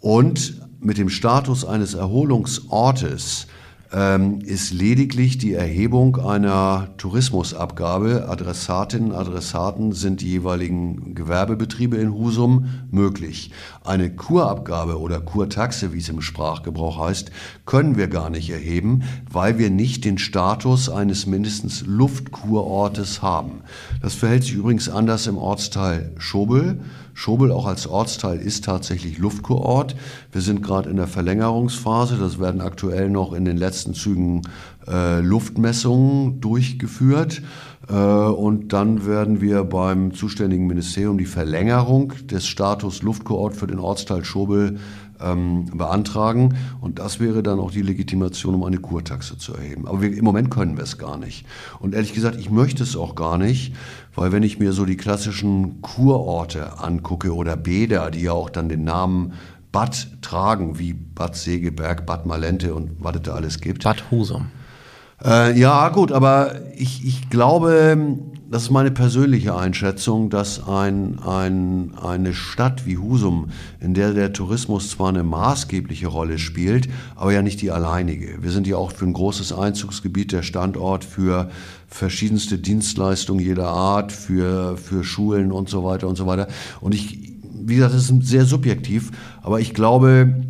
Und 0.00 0.60
mit 0.80 0.98
dem 0.98 1.08
Status 1.08 1.64
eines 1.64 1.94
Erholungsortes 1.94 3.46
ähm, 3.92 4.40
ist 4.40 4.72
lediglich 4.72 5.38
die 5.38 5.52
Erhebung 5.52 6.16
einer 6.16 6.88
Tourismusabgabe. 6.96 8.28
Adressatinnen, 8.28 9.12
Adressaten 9.12 9.92
sind 9.92 10.20
die 10.20 10.30
jeweiligen 10.30 11.14
Gewerbebetriebe 11.14 11.96
in 11.96 12.12
Husum 12.12 12.66
möglich. 12.90 13.50
Eine 13.84 14.14
Kurabgabe 14.14 14.98
oder 14.98 15.20
Kurtaxe, 15.20 15.92
wie 15.92 15.98
es 15.98 16.08
im 16.08 16.22
Sprachgebrauch 16.22 16.98
heißt, 16.98 17.30
können 17.66 17.96
wir 17.96 18.08
gar 18.08 18.30
nicht 18.30 18.50
erheben, 18.50 19.02
weil 19.30 19.58
wir 19.58 19.70
nicht 19.70 20.04
den 20.04 20.18
Status 20.18 20.88
eines 20.88 21.26
mindestens 21.26 21.84
Luftkurortes 21.86 23.22
haben. 23.22 23.62
Das 24.00 24.14
verhält 24.14 24.44
sich 24.44 24.54
übrigens 24.54 24.88
anders 24.88 25.26
im 25.26 25.36
Ortsteil 25.36 26.12
Schobel. 26.18 26.80
Schobel 27.14 27.52
auch 27.52 27.66
als 27.66 27.86
Ortsteil 27.86 28.38
ist 28.38 28.64
tatsächlich 28.64 29.18
Luftkurort. 29.18 29.94
Wir 30.30 30.40
sind 30.40 30.62
gerade 30.62 30.90
in 30.90 30.96
der 30.96 31.06
Verlängerungsphase. 31.06 32.16
Das 32.16 32.38
werden 32.38 32.60
aktuell 32.60 33.10
noch 33.10 33.32
in 33.32 33.44
den 33.44 33.56
letzten 33.56 33.94
Zügen 33.94 34.42
äh, 34.88 35.20
Luftmessungen 35.20 36.40
durchgeführt. 36.40 37.42
Äh, 37.88 37.94
und 37.94 38.72
dann 38.72 39.06
werden 39.06 39.40
wir 39.40 39.64
beim 39.64 40.14
zuständigen 40.14 40.66
Ministerium 40.66 41.18
die 41.18 41.26
Verlängerung 41.26 42.12
des 42.30 42.46
Status 42.46 43.02
Luftkurort 43.02 43.56
für 43.56 43.66
den 43.66 43.78
Ortsteil 43.78 44.24
Schobel 44.24 44.78
ähm, 45.22 45.66
beantragen. 45.74 46.54
Und 46.80 46.98
das 46.98 47.20
wäre 47.20 47.42
dann 47.42 47.58
auch 47.58 47.70
die 47.70 47.82
Legitimation, 47.82 48.54
um 48.54 48.64
eine 48.64 48.78
Kurtaxe 48.78 49.38
zu 49.38 49.54
erheben. 49.54 49.86
Aber 49.86 50.02
wir, 50.02 50.16
im 50.16 50.24
Moment 50.24 50.50
können 50.50 50.76
wir 50.76 50.84
es 50.84 50.98
gar 50.98 51.16
nicht. 51.16 51.46
Und 51.78 51.94
ehrlich 51.94 52.12
gesagt, 52.12 52.38
ich 52.38 52.50
möchte 52.50 52.82
es 52.82 52.96
auch 52.96 53.14
gar 53.14 53.38
nicht, 53.38 53.74
weil 54.14 54.32
wenn 54.32 54.42
ich 54.42 54.58
mir 54.58 54.72
so 54.72 54.84
die 54.84 54.96
klassischen 54.96 55.80
Kurorte 55.82 56.78
angucke 56.80 57.34
oder 57.34 57.56
Bäder, 57.56 58.10
die 58.10 58.22
ja 58.22 58.32
auch 58.32 58.50
dann 58.50 58.68
den 58.68 58.84
Namen 58.84 59.34
Bad 59.72 60.08
tragen, 60.20 60.78
wie 60.78 60.92
Bad 60.92 61.34
Segeberg, 61.34 62.04
Bad 62.04 62.26
Malente 62.26 62.74
und 62.74 62.90
was 62.98 63.16
es 63.16 63.22
da 63.22 63.34
alles 63.34 63.60
gibt. 63.60 63.84
Bad 63.84 64.10
Husum. 64.10 64.48
Äh, 65.24 65.58
ja, 65.58 65.88
gut, 65.88 66.12
aber 66.12 66.56
ich, 66.76 67.06
ich 67.06 67.30
glaube, 67.30 67.96
das 68.52 68.64
ist 68.64 68.70
meine 68.70 68.90
persönliche 68.90 69.56
Einschätzung, 69.56 70.28
dass 70.28 70.68
ein, 70.68 71.18
ein, 71.20 71.94
eine 71.94 72.34
Stadt 72.34 72.84
wie 72.84 72.98
Husum, 72.98 73.48
in 73.80 73.94
der 73.94 74.12
der 74.12 74.34
Tourismus 74.34 74.90
zwar 74.90 75.08
eine 75.08 75.22
maßgebliche 75.22 76.06
Rolle 76.06 76.38
spielt, 76.38 76.86
aber 77.16 77.32
ja 77.32 77.40
nicht 77.40 77.62
die 77.62 77.70
alleinige. 77.70 78.42
Wir 78.42 78.50
sind 78.50 78.66
ja 78.66 78.76
auch 78.76 78.92
für 78.92 79.06
ein 79.06 79.14
großes 79.14 79.54
Einzugsgebiet 79.54 80.32
der 80.32 80.42
Standort 80.42 81.02
für 81.02 81.50
verschiedenste 81.88 82.58
Dienstleistungen 82.58 83.42
jeder 83.42 83.68
Art, 83.68 84.12
für, 84.12 84.76
für 84.76 85.02
Schulen 85.02 85.50
und 85.50 85.70
so 85.70 85.82
weiter 85.82 86.06
und 86.06 86.16
so 86.16 86.26
weiter. 86.26 86.46
Und 86.82 86.94
ich, 86.94 87.32
wie 87.54 87.76
gesagt, 87.76 87.94
das 87.94 88.10
ist 88.10 88.26
sehr 88.26 88.44
subjektiv, 88.44 89.12
aber 89.40 89.60
ich 89.60 89.72
glaube, 89.72 90.44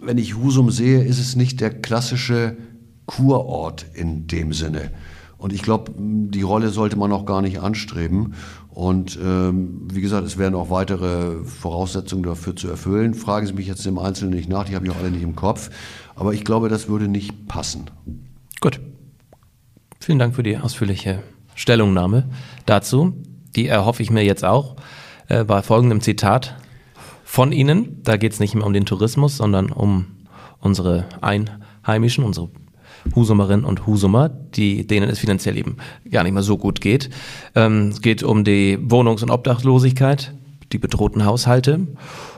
wenn 0.00 0.16
ich 0.16 0.36
Husum 0.36 0.70
sehe, 0.70 1.02
ist 1.02 1.18
es 1.18 1.34
nicht 1.34 1.60
der 1.60 1.70
klassische 1.70 2.56
Kurort 3.06 3.84
in 3.94 4.28
dem 4.28 4.52
Sinne. 4.52 4.92
Und 5.42 5.52
ich 5.52 5.62
glaube, 5.62 5.90
die 5.96 6.42
Rolle 6.42 6.68
sollte 6.68 6.96
man 6.96 7.10
auch 7.10 7.26
gar 7.26 7.42
nicht 7.42 7.58
anstreben. 7.58 8.34
Und 8.68 9.18
ähm, 9.20 9.88
wie 9.92 10.00
gesagt, 10.00 10.24
es 10.24 10.38
werden 10.38 10.54
auch 10.54 10.70
weitere 10.70 11.42
Voraussetzungen 11.44 12.22
dafür 12.22 12.54
zu 12.54 12.68
erfüllen. 12.68 13.12
Fragen 13.12 13.48
Sie 13.48 13.52
mich 13.52 13.66
jetzt 13.66 13.84
im 13.84 13.98
Einzelnen 13.98 14.34
nicht 14.34 14.48
nach, 14.48 14.66
die 14.66 14.76
habe 14.76 14.86
ich 14.86 14.92
auch 14.92 14.98
alle 14.98 15.10
nicht 15.10 15.24
im 15.24 15.34
Kopf. 15.34 15.70
Aber 16.14 16.32
ich 16.32 16.44
glaube, 16.44 16.68
das 16.68 16.88
würde 16.88 17.08
nicht 17.08 17.48
passen. 17.48 17.86
Gut. 18.60 18.80
Vielen 19.98 20.20
Dank 20.20 20.36
für 20.36 20.44
die 20.44 20.56
ausführliche 20.56 21.24
Stellungnahme 21.56 22.28
dazu. 22.64 23.12
Die 23.56 23.66
erhoffe 23.66 24.04
ich 24.04 24.12
mir 24.12 24.24
jetzt 24.24 24.44
auch 24.44 24.76
äh, 25.26 25.42
bei 25.42 25.60
folgendem 25.62 26.00
Zitat 26.00 26.54
von 27.24 27.50
Ihnen. 27.50 28.00
Da 28.04 28.16
geht 28.16 28.32
es 28.32 28.38
nicht 28.38 28.54
mehr 28.54 28.64
um 28.64 28.72
den 28.72 28.86
Tourismus, 28.86 29.38
sondern 29.38 29.72
um 29.72 30.06
unsere 30.60 31.06
Einheimischen, 31.20 32.22
unsere 32.22 32.48
Husumerinnen 33.14 33.64
und 33.64 33.86
Husumer, 33.86 34.28
die, 34.28 34.86
denen 34.86 35.08
es 35.08 35.18
finanziell 35.18 35.56
eben 35.56 35.76
gar 36.10 36.22
nicht 36.22 36.32
mehr 36.32 36.42
so 36.42 36.56
gut 36.56 36.80
geht. 36.80 37.10
Ähm, 37.54 37.88
es 37.88 38.00
geht 38.00 38.22
um 38.22 38.44
die 38.44 38.78
Wohnungs- 38.78 39.22
und 39.22 39.30
Obdachlosigkeit, 39.30 40.34
die 40.72 40.78
bedrohten 40.78 41.24
Haushalte. 41.24 41.86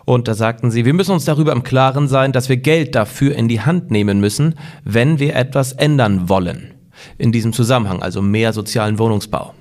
Und 0.05 0.29
da 0.29 0.35
sagten 0.35 0.71
sie, 0.71 0.85
wir 0.85 0.95
müssen 0.95 1.13
uns 1.13 1.25
darüber 1.25 1.53
im 1.53 1.63
Klaren 1.63 2.09
sein, 2.09 2.33
dass 2.33 2.49
wir 2.49 2.57
Geld 2.57 2.95
dafür 2.95 3.35
in 3.35 3.49
die 3.49 3.61
Hand 3.61 3.91
nehmen 3.91 4.21
müssen, 4.21 4.55
wenn 4.85 5.19
wir 5.19 5.37
etwas 5.37 5.73
ändern 5.73 6.29
wollen. 6.29 6.75
In 7.19 7.33
diesem 7.33 7.53
Zusammenhang, 7.53 8.03
also 8.03 8.23
mehr 8.23 8.53
sozialen 8.53 8.99
Wohnungsbau. 8.99 9.55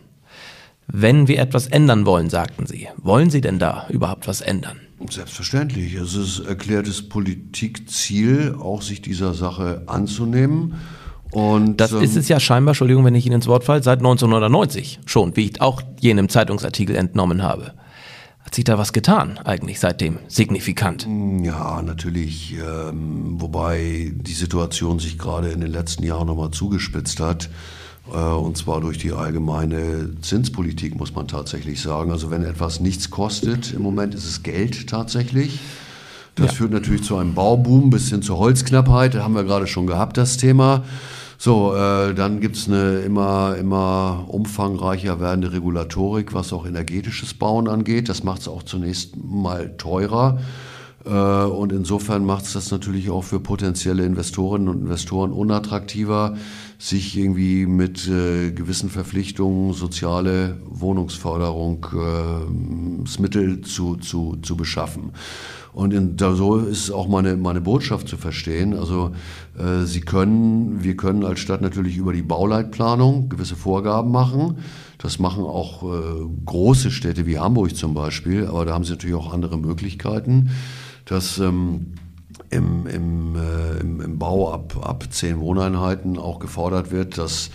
Wenn 0.87 1.27
wir 1.27 1.39
etwas 1.39 1.67
ändern 1.67 2.05
wollen, 2.05 2.29
sagten 2.29 2.65
sie, 2.65 2.87
wollen 2.97 3.29
Sie 3.29 3.41
denn 3.41 3.57
da 3.57 3.87
überhaupt 3.89 4.27
was 4.27 4.41
ändern? 4.41 4.82
Selbstverständlich. 5.09 5.93
Es 5.95 6.15
ist 6.15 6.39
erklärtes 6.39 7.07
Politikziel, 7.07 8.55
auch 8.59 8.81
sich 8.81 9.01
dieser 9.01 9.33
Sache 9.33 9.83
anzunehmen. 9.87 10.75
Und, 11.31 11.77
das 11.77 11.91
ähm, 11.91 12.01
ist 12.01 12.15
es 12.15 12.27
ja 12.27 12.39
scheinbar, 12.39 12.71
Entschuldigung, 12.71 13.03
wenn 13.05 13.15
ich 13.15 13.25
Ihnen 13.25 13.35
ins 13.35 13.47
Wort 13.47 13.63
falle, 13.63 13.81
seit 13.81 13.99
1990 13.99 14.99
schon, 15.05 15.35
wie 15.35 15.45
ich 15.45 15.61
auch 15.61 15.81
jenem 15.99 16.29
Zeitungsartikel 16.29 16.95
entnommen 16.95 17.41
habe. 17.41 17.73
Hat 18.45 18.53
sich 18.53 18.65
da 18.65 18.77
was 18.77 18.93
getan 18.93 19.39
eigentlich 19.39 19.79
seitdem? 19.79 20.19
Signifikant? 20.27 21.07
Ja, 21.43 21.81
natürlich. 21.81 22.55
Ähm, 22.55 23.41
wobei 23.41 24.11
die 24.13 24.33
Situation 24.33 24.99
sich 24.99 25.17
gerade 25.17 25.49
in 25.49 25.61
den 25.61 25.71
letzten 25.71 26.03
Jahren 26.03 26.27
nochmal 26.27 26.51
zugespitzt 26.51 27.19
hat. 27.19 27.49
Äh, 28.11 28.17
und 28.17 28.57
zwar 28.57 28.81
durch 28.81 28.97
die 28.97 29.11
allgemeine 29.11 30.09
Zinspolitik, 30.21 30.95
muss 30.95 31.15
man 31.15 31.27
tatsächlich 31.27 31.81
sagen. 31.81 32.11
Also 32.11 32.31
wenn 32.31 32.43
etwas 32.43 32.79
nichts 32.79 33.09
kostet, 33.09 33.73
im 33.73 33.81
Moment 33.81 34.15
ist 34.15 34.25
es 34.25 34.43
Geld 34.43 34.87
tatsächlich. 34.87 35.59
Das 36.35 36.47
ja. 36.47 36.53
führt 36.53 36.71
natürlich 36.71 37.03
zu 37.03 37.15
einem 37.17 37.35
Bauboom 37.35 37.89
bis 37.89 38.09
hin 38.09 38.21
zur 38.21 38.39
Holzknappheit. 38.39 39.13
Da 39.13 39.23
haben 39.23 39.35
wir 39.35 39.43
gerade 39.43 39.67
schon 39.67 39.85
gehabt, 39.85 40.17
das 40.17 40.37
Thema. 40.37 40.83
So, 41.37 41.75
äh, 41.75 42.13
dann 42.13 42.39
gibt 42.39 42.55
es 42.55 42.67
eine 42.67 42.99
immer, 42.99 43.55
immer 43.57 44.25
umfangreicher 44.29 45.19
werdende 45.19 45.51
Regulatorik, 45.51 46.33
was 46.33 46.53
auch 46.53 46.65
energetisches 46.65 47.33
Bauen 47.33 47.67
angeht. 47.67 48.09
Das 48.09 48.23
macht 48.23 48.41
es 48.41 48.47
auch 48.47 48.63
zunächst 48.63 49.17
mal 49.21 49.75
teurer. 49.77 50.39
Äh, 51.05 51.09
und 51.09 51.71
insofern 51.71 52.25
macht 52.25 52.45
es 52.45 52.53
das 52.53 52.71
natürlich 52.71 53.09
auch 53.09 53.23
für 53.23 53.39
potenzielle 53.39 54.05
Investorinnen 54.05 54.69
und 54.69 54.81
Investoren 54.81 55.31
unattraktiver, 55.31 56.35
sich 56.83 57.17
irgendwie 57.17 57.65
mit 57.65 58.09
äh, 58.09 58.51
gewissen 58.51 58.89
Verpflichtungen 58.89 59.71
soziale 59.71 60.57
Wohnungsförderung 60.65 61.85
äh, 61.93 63.21
Mittel 63.21 63.61
zu, 63.61 63.95
zu, 63.95 64.35
zu 64.41 64.57
beschaffen. 64.57 65.13
Und 65.71 65.93
in, 65.93 66.17
da 66.17 66.35
so 66.35 66.57
ist 66.57 66.91
auch 66.91 67.07
meine, 67.07 67.37
meine 67.37 67.61
Botschaft 67.61 68.09
zu 68.09 68.17
verstehen. 68.17 68.73
Also 68.73 69.13
äh, 69.57 69.85
Sie 69.85 70.01
können, 70.01 70.83
wir 70.83 70.97
können 70.97 71.23
als 71.23 71.39
Stadt 71.39 71.61
natürlich 71.61 71.95
über 71.95 72.11
die 72.11 72.21
Bauleitplanung 72.21 73.29
gewisse 73.29 73.55
Vorgaben 73.55 74.11
machen. 74.11 74.57
Das 74.97 75.19
machen 75.19 75.45
auch 75.45 75.83
äh, 75.83 76.25
große 76.45 76.91
Städte 76.91 77.25
wie 77.25 77.39
Hamburg 77.39 77.77
zum 77.77 77.93
Beispiel, 77.93 78.45
aber 78.45 78.65
da 78.65 78.73
haben 78.73 78.83
sie 78.83 78.91
natürlich 78.91 79.15
auch 79.15 79.33
andere 79.33 79.57
Möglichkeiten, 79.57 80.49
dass 81.05 81.37
ähm, 81.37 81.93
im, 82.53 82.87
im, 82.87 83.35
äh, 83.35 83.79
im, 83.79 84.17
Bau 84.19 84.53
ab, 84.53 84.77
ab 84.81 85.05
zehn 85.09 85.39
Wohneinheiten 85.39 86.17
auch 86.17 86.39
gefordert 86.39 86.91
wird, 86.91 87.17
dass 87.17 87.49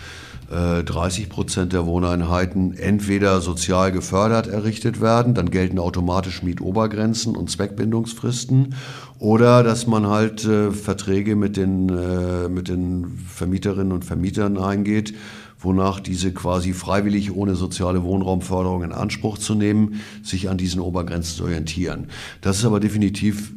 30 0.51 1.25
äh, 1.25 1.29
Prozent 1.29 1.73
der 1.75 1.85
Wohneinheiten 1.85 2.75
entweder 2.75 3.43
sozial 3.43 3.93
gefördert 3.93 4.47
errichtet 4.47 5.01
werden, 5.01 5.35
dann 5.35 5.51
gelten 5.51 5.79
automatisch 5.79 6.43
Mietobergrenzen 6.43 7.37
und 7.37 7.51
Zweckbindungsfristen, 7.51 8.75
oder 9.19 9.63
dass 9.63 9.87
man 9.87 10.07
halt 10.07 10.45
äh, 10.45 10.71
Verträge 10.71 11.37
mit 11.37 11.57
den, 11.57 11.91
äh, 11.91 12.49
mit 12.49 12.69
den 12.69 13.19
Vermieterinnen 13.29 13.93
und 13.93 14.07
Vermietern 14.07 14.57
eingeht, 14.57 15.15
wonach 15.61 16.01
diese 16.01 16.33
quasi 16.33 16.73
freiwillig 16.73 17.35
ohne 17.35 17.55
soziale 17.55 18.03
Wohnraumförderung 18.03 18.85
in 18.85 18.93
Anspruch 18.93 19.39
zu 19.39 19.55
nehmen, 19.55 20.01
sich 20.23 20.49
an 20.49 20.57
diesen 20.57 20.81
Obergrenzen 20.81 21.37
zu 21.37 21.45
orientieren. 21.45 22.07
Das 22.41 22.59
ist 22.59 22.65
aber 22.65 22.81
definitiv 22.81 23.53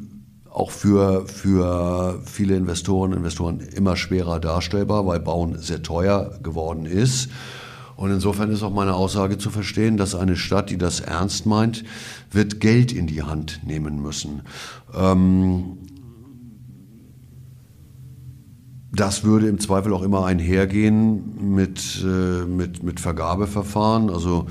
auch 0.51 0.71
für, 0.71 1.25
für 1.27 2.19
viele 2.25 2.55
Investoren, 2.55 3.13
Investoren 3.13 3.61
immer 3.61 3.95
schwerer 3.95 4.39
darstellbar, 4.39 5.05
weil 5.07 5.19
Bauen 5.19 5.57
sehr 5.57 5.81
teuer 5.81 6.39
geworden 6.43 6.85
ist. 6.85 7.29
Und 7.95 8.11
insofern 8.11 8.51
ist 8.51 8.63
auch 8.63 8.73
meine 8.73 8.95
Aussage 8.95 9.37
zu 9.37 9.49
verstehen, 9.49 9.95
dass 9.95 10.15
eine 10.15 10.35
Stadt, 10.35 10.69
die 10.69 10.77
das 10.77 10.99
ernst 10.99 11.45
meint, 11.45 11.83
wird 12.31 12.59
Geld 12.59 12.91
in 12.91 13.07
die 13.07 13.23
Hand 13.23 13.61
nehmen 13.65 14.01
müssen. 14.01 14.41
Ähm, 14.93 15.77
das 18.91 19.23
würde 19.23 19.47
im 19.47 19.59
Zweifel 19.59 19.93
auch 19.93 20.01
immer 20.01 20.25
einhergehen 20.25 21.53
mit, 21.55 22.03
äh, 22.03 22.45
mit, 22.45 22.83
mit 22.83 22.99
Vergabeverfahren. 22.99 24.09
Also 24.09 24.47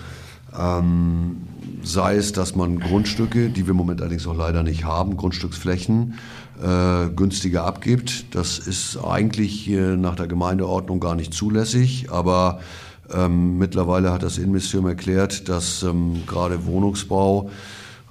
ähm, 0.59 1.43
sei 1.83 2.17
es, 2.17 2.33
dass 2.33 2.55
man 2.55 2.81
Grundstücke, 2.81 3.51
die 3.51 3.67
wir 3.67 3.71
im 3.71 3.77
Moment 3.77 4.01
allerdings 4.01 4.27
auch 4.27 4.37
leider 4.37 4.63
nicht 4.63 4.85
haben, 4.85 5.17
Grundstücksflächen, 5.17 6.15
äh, 6.63 7.09
günstiger 7.11 7.65
abgibt. 7.65 8.35
Das 8.35 8.59
ist 8.59 8.99
eigentlich 8.99 9.69
äh, 9.71 9.97
nach 9.97 10.17
der 10.17 10.27
Gemeindeordnung 10.27 11.01
gar 11.01 11.15
nicht 11.15 11.35
zulässig, 11.35 12.09
aber 12.11 12.61
ähm, 13.13 13.59
mittlerweile 13.59 14.13
hat 14.13 14.23
das 14.23 14.39
Innenministerium 14.39 14.89
erklärt, 14.89 15.49
dass 15.49 15.83
ähm, 15.83 16.23
gerade 16.27 16.67
Wohnungsbau 16.67 17.51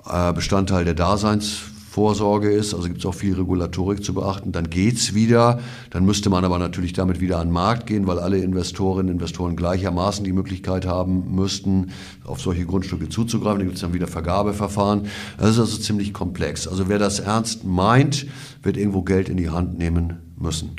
äh, 0.09 0.33
Bestandteil 0.33 0.85
der 0.85 0.95
Daseins 0.95 1.59
Vorsorge 1.89 2.51
ist, 2.51 2.75
also 2.75 2.87
gibt 2.87 2.99
es 2.99 3.05
auch 3.07 3.15
viel 3.15 3.33
Regulatorik 3.33 4.03
zu 4.03 4.13
beachten, 4.13 4.51
dann 4.51 4.69
geht 4.69 4.97
es 4.97 5.15
wieder. 5.15 5.59
Dann 5.89 6.05
müsste 6.05 6.29
man 6.29 6.45
aber 6.45 6.59
natürlich 6.59 6.93
damit 6.93 7.19
wieder 7.19 7.39
an 7.39 7.47
den 7.47 7.53
Markt 7.53 7.87
gehen, 7.87 8.05
weil 8.05 8.19
alle 8.19 8.37
Investorinnen 8.37 9.07
und 9.07 9.13
Investoren 9.13 9.55
gleichermaßen 9.55 10.23
die 10.23 10.31
Möglichkeit 10.31 10.85
haben 10.85 11.33
müssten, 11.33 11.87
auf 12.25 12.41
solche 12.41 12.67
Grundstücke 12.67 13.09
zuzugreifen. 13.09 13.57
Da 13.57 13.65
gibt 13.65 13.77
es 13.77 13.81
dann 13.81 13.93
wieder 13.93 14.05
Vergabeverfahren. 14.05 15.07
Das 15.39 15.49
ist 15.49 15.59
also 15.59 15.77
ziemlich 15.79 16.13
komplex. 16.13 16.67
Also 16.67 16.89
wer 16.89 16.99
das 16.99 17.19
ernst 17.19 17.65
meint, 17.65 18.27
wird 18.61 18.77
irgendwo 18.77 19.01
Geld 19.01 19.27
in 19.27 19.37
die 19.37 19.49
Hand 19.49 19.79
nehmen 19.79 20.19
müssen. 20.37 20.75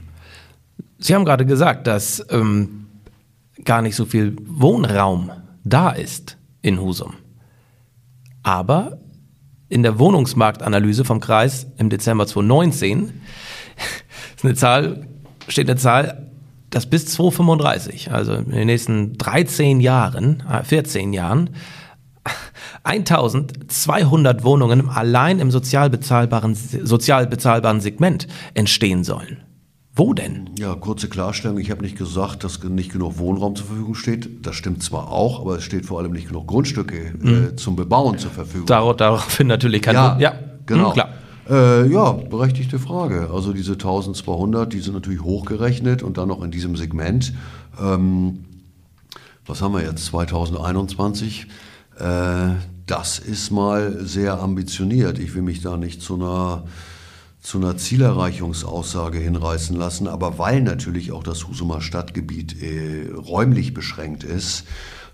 Sie 1.00 1.16
haben 1.16 1.24
gerade 1.24 1.44
gesagt, 1.44 1.88
dass 1.88 2.24
ähm, 2.30 2.86
gar 3.64 3.82
nicht 3.82 3.96
so 3.96 4.04
viel 4.04 4.36
Wohnraum 4.46 5.32
da 5.64 5.90
ist 5.90 6.36
in 6.62 6.80
Husum. 6.80 7.14
Aber 8.44 8.99
in 9.70 9.82
der 9.82 9.98
Wohnungsmarktanalyse 9.98 11.04
vom 11.04 11.20
Kreis 11.20 11.66
im 11.78 11.88
Dezember 11.88 12.26
2019 12.26 13.22
ist 14.36 14.44
eine 14.44 14.54
Zahl, 14.54 15.06
steht 15.48 15.70
eine 15.70 15.78
Zahl, 15.78 16.26
dass 16.68 16.86
bis 16.86 17.06
2035, 17.06 18.12
also 18.12 18.34
in 18.34 18.50
den 18.50 18.66
nächsten 18.66 19.16
13 19.16 19.80
Jahren, 19.80 20.42
14 20.64 21.12
äh, 21.12 21.16
Jahren, 21.16 21.50
1200 22.84 24.44
Wohnungen 24.44 24.88
allein 24.88 25.40
im 25.40 25.50
sozial 25.50 25.88
bezahlbaren, 25.88 26.54
sozial 26.54 27.26
bezahlbaren 27.26 27.80
Segment 27.80 28.26
entstehen 28.54 29.04
sollen. 29.04 29.38
Wo 29.94 30.14
denn? 30.14 30.50
Ja, 30.58 30.74
kurze 30.74 31.08
Klarstellung. 31.08 31.58
Ich 31.58 31.70
habe 31.70 31.82
nicht 31.82 31.98
gesagt, 31.98 32.44
dass 32.44 32.62
nicht 32.62 32.92
genug 32.92 33.18
Wohnraum 33.18 33.56
zur 33.56 33.66
Verfügung 33.66 33.94
steht. 33.94 34.46
Das 34.46 34.54
stimmt 34.54 34.82
zwar 34.82 35.10
auch, 35.10 35.40
aber 35.40 35.56
es 35.56 35.64
steht 35.64 35.84
vor 35.84 35.98
allem 35.98 36.12
nicht 36.12 36.28
genug 36.28 36.46
Grundstücke 36.46 36.96
äh, 36.96 37.12
mhm. 37.18 37.48
äh, 37.48 37.56
zum 37.56 37.76
Bebauen 37.76 38.18
zur 38.18 38.30
Verfügung. 38.30 38.66
Dar 38.66 38.94
daraufhin 38.94 39.48
natürlich 39.48 39.82
kein 39.82 39.94
Ja, 39.94 40.16
ja. 40.18 40.34
genau. 40.64 40.90
Mhm, 40.90 40.94
klar. 40.94 41.08
Äh, 41.48 41.90
ja, 41.90 42.12
berechtigte 42.12 42.78
Frage. 42.78 43.30
Also 43.32 43.52
diese 43.52 43.72
1200, 43.72 44.72
die 44.72 44.78
sind 44.78 44.94
natürlich 44.94 45.22
hochgerechnet 45.22 46.04
und 46.04 46.16
dann 46.16 46.28
noch 46.28 46.42
in 46.44 46.52
diesem 46.52 46.76
Segment. 46.76 47.32
Ähm, 47.80 48.44
was 49.46 49.60
haben 49.60 49.74
wir 49.74 49.82
jetzt? 49.82 50.06
2021. 50.06 51.48
Äh, 51.98 52.50
das 52.86 53.18
ist 53.18 53.50
mal 53.50 53.98
sehr 54.04 54.40
ambitioniert. 54.40 55.18
Ich 55.18 55.34
will 55.34 55.42
mich 55.42 55.60
da 55.60 55.76
nicht 55.76 56.02
zu 56.02 56.14
einer 56.14 56.64
zu 57.40 57.58
einer 57.58 57.76
Zielerreichungsaussage 57.76 59.18
hinreißen 59.18 59.76
lassen, 59.76 60.06
aber 60.08 60.38
weil 60.38 60.62
natürlich 60.62 61.12
auch 61.12 61.22
das 61.22 61.48
Husumer 61.48 61.80
Stadtgebiet 61.80 62.62
äh, 62.62 63.10
räumlich 63.14 63.72
beschränkt 63.72 64.24
ist, 64.24 64.64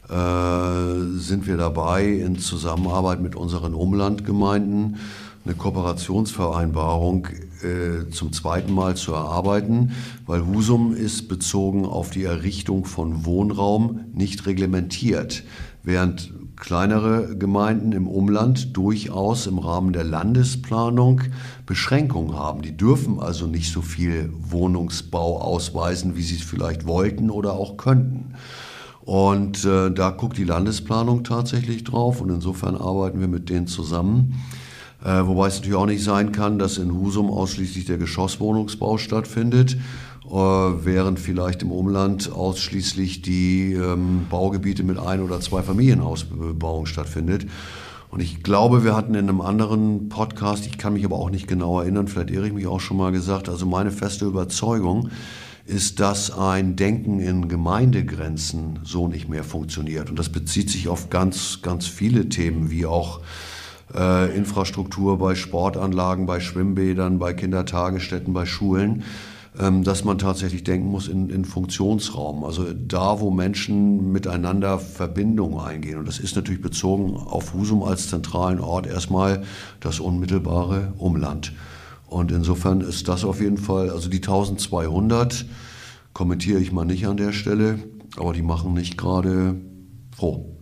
äh, 0.08 1.18
sind 1.18 1.46
wir 1.46 1.56
dabei, 1.56 2.06
in 2.06 2.38
Zusammenarbeit 2.38 3.20
mit 3.20 3.36
unseren 3.36 3.74
Umlandgemeinden 3.74 4.96
eine 5.44 5.54
Kooperationsvereinbarung 5.54 7.28
äh, 7.62 8.10
zum 8.10 8.32
zweiten 8.32 8.72
Mal 8.72 8.96
zu 8.96 9.12
erarbeiten, 9.12 9.92
weil 10.26 10.44
Husum 10.44 10.94
ist 10.94 11.28
bezogen 11.28 11.86
auf 11.86 12.10
die 12.10 12.24
Errichtung 12.24 12.84
von 12.84 13.24
Wohnraum 13.24 14.00
nicht 14.12 14.46
reglementiert, 14.46 15.44
während 15.84 16.32
kleinere 16.56 17.36
Gemeinden 17.36 17.92
im 17.92 18.08
Umland 18.08 18.76
durchaus 18.76 19.46
im 19.46 19.58
Rahmen 19.58 19.92
der 19.92 20.04
Landesplanung 20.04 21.20
Beschränkungen 21.66 22.34
haben. 22.34 22.62
Die 22.62 22.76
dürfen 22.76 23.20
also 23.20 23.46
nicht 23.46 23.72
so 23.72 23.82
viel 23.82 24.32
Wohnungsbau 24.32 25.40
ausweisen, 25.40 26.16
wie 26.16 26.22
sie 26.22 26.36
es 26.36 26.42
vielleicht 26.42 26.86
wollten 26.86 27.30
oder 27.30 27.52
auch 27.52 27.76
könnten. 27.76 28.34
Und 29.04 29.64
äh, 29.64 29.92
da 29.92 30.10
guckt 30.10 30.36
die 30.36 30.44
Landesplanung 30.44 31.22
tatsächlich 31.22 31.84
drauf 31.84 32.20
und 32.20 32.30
insofern 32.30 32.74
arbeiten 32.74 33.20
wir 33.20 33.28
mit 33.28 33.48
denen 33.48 33.68
zusammen. 33.68 34.34
Äh, 35.04 35.26
wobei 35.26 35.46
es 35.46 35.56
natürlich 35.56 35.76
auch 35.76 35.86
nicht 35.86 36.02
sein 36.02 36.32
kann, 36.32 36.58
dass 36.58 36.78
in 36.78 36.92
Husum 36.92 37.30
ausschließlich 37.30 37.84
der 37.84 37.98
Geschosswohnungsbau 37.98 38.98
stattfindet 38.98 39.76
während 40.30 41.20
vielleicht 41.20 41.62
im 41.62 41.70
Umland 41.70 42.32
ausschließlich 42.32 43.22
die 43.22 43.74
ähm, 43.74 44.26
Baugebiete 44.28 44.82
mit 44.82 44.98
ein 44.98 45.20
oder 45.20 45.40
zwei 45.40 45.62
Familienhausbebauung 45.62 46.86
stattfindet. 46.86 47.46
Und 48.10 48.20
ich 48.20 48.42
glaube, 48.42 48.84
wir 48.84 48.96
hatten 48.96 49.14
in 49.14 49.28
einem 49.28 49.40
anderen 49.40 50.08
Podcast, 50.08 50.66
ich 50.66 50.78
kann 50.78 50.94
mich 50.94 51.04
aber 51.04 51.16
auch 51.16 51.30
nicht 51.30 51.48
genau 51.48 51.80
erinnern, 51.80 52.08
vielleicht 52.08 52.30
irre 52.30 52.46
ich 52.46 52.52
mich 52.52 52.66
auch 52.66 52.80
schon 52.80 52.96
mal 52.96 53.12
gesagt, 53.12 53.48
also 53.48 53.66
meine 53.66 53.90
feste 53.90 54.24
Überzeugung 54.24 55.10
ist, 55.66 55.98
dass 55.98 56.30
ein 56.30 56.76
Denken 56.76 57.18
in 57.18 57.48
Gemeindegrenzen 57.48 58.78
so 58.84 59.08
nicht 59.08 59.28
mehr 59.28 59.44
funktioniert. 59.44 60.10
Und 60.10 60.18
das 60.18 60.28
bezieht 60.28 60.70
sich 60.70 60.88
auf 60.88 61.10
ganz, 61.10 61.60
ganz 61.62 61.86
viele 61.86 62.28
Themen, 62.28 62.70
wie 62.70 62.86
auch 62.86 63.20
äh, 63.94 64.36
Infrastruktur 64.36 65.18
bei 65.18 65.34
Sportanlagen, 65.34 66.26
bei 66.26 66.38
Schwimmbädern, 66.38 67.18
bei 67.18 67.34
Kindertagesstätten, 67.34 68.32
bei 68.32 68.46
Schulen. 68.46 69.02
Ähm, 69.58 69.84
dass 69.84 70.04
man 70.04 70.18
tatsächlich 70.18 70.64
denken 70.64 70.88
muss 70.88 71.08
in, 71.08 71.30
in 71.30 71.44
Funktionsraum. 71.44 72.44
Also 72.44 72.66
da, 72.72 73.20
wo 73.20 73.30
Menschen 73.30 74.12
miteinander 74.12 74.78
Verbindungen 74.78 75.58
eingehen. 75.58 75.98
Und 75.98 76.06
das 76.06 76.18
ist 76.18 76.36
natürlich 76.36 76.60
bezogen 76.60 77.16
auf 77.16 77.54
Husum 77.54 77.82
als 77.82 78.10
zentralen 78.10 78.60
Ort 78.60 78.86
erstmal 78.86 79.44
das 79.80 80.00
unmittelbare 80.00 80.92
Umland. 80.98 81.52
Und 82.06 82.30
insofern 82.32 82.80
ist 82.80 83.08
das 83.08 83.24
auf 83.24 83.40
jeden 83.40 83.58
Fall, 83.58 83.90
also 83.90 84.08
die 84.08 84.18
1200 84.18 85.46
kommentiere 86.12 86.60
ich 86.60 86.72
mal 86.72 86.84
nicht 86.84 87.06
an 87.06 87.16
der 87.16 87.32
Stelle, 87.32 87.78
aber 88.16 88.32
die 88.32 88.42
machen 88.42 88.74
nicht 88.74 88.96
gerade 88.96 89.56
froh. 90.16 90.55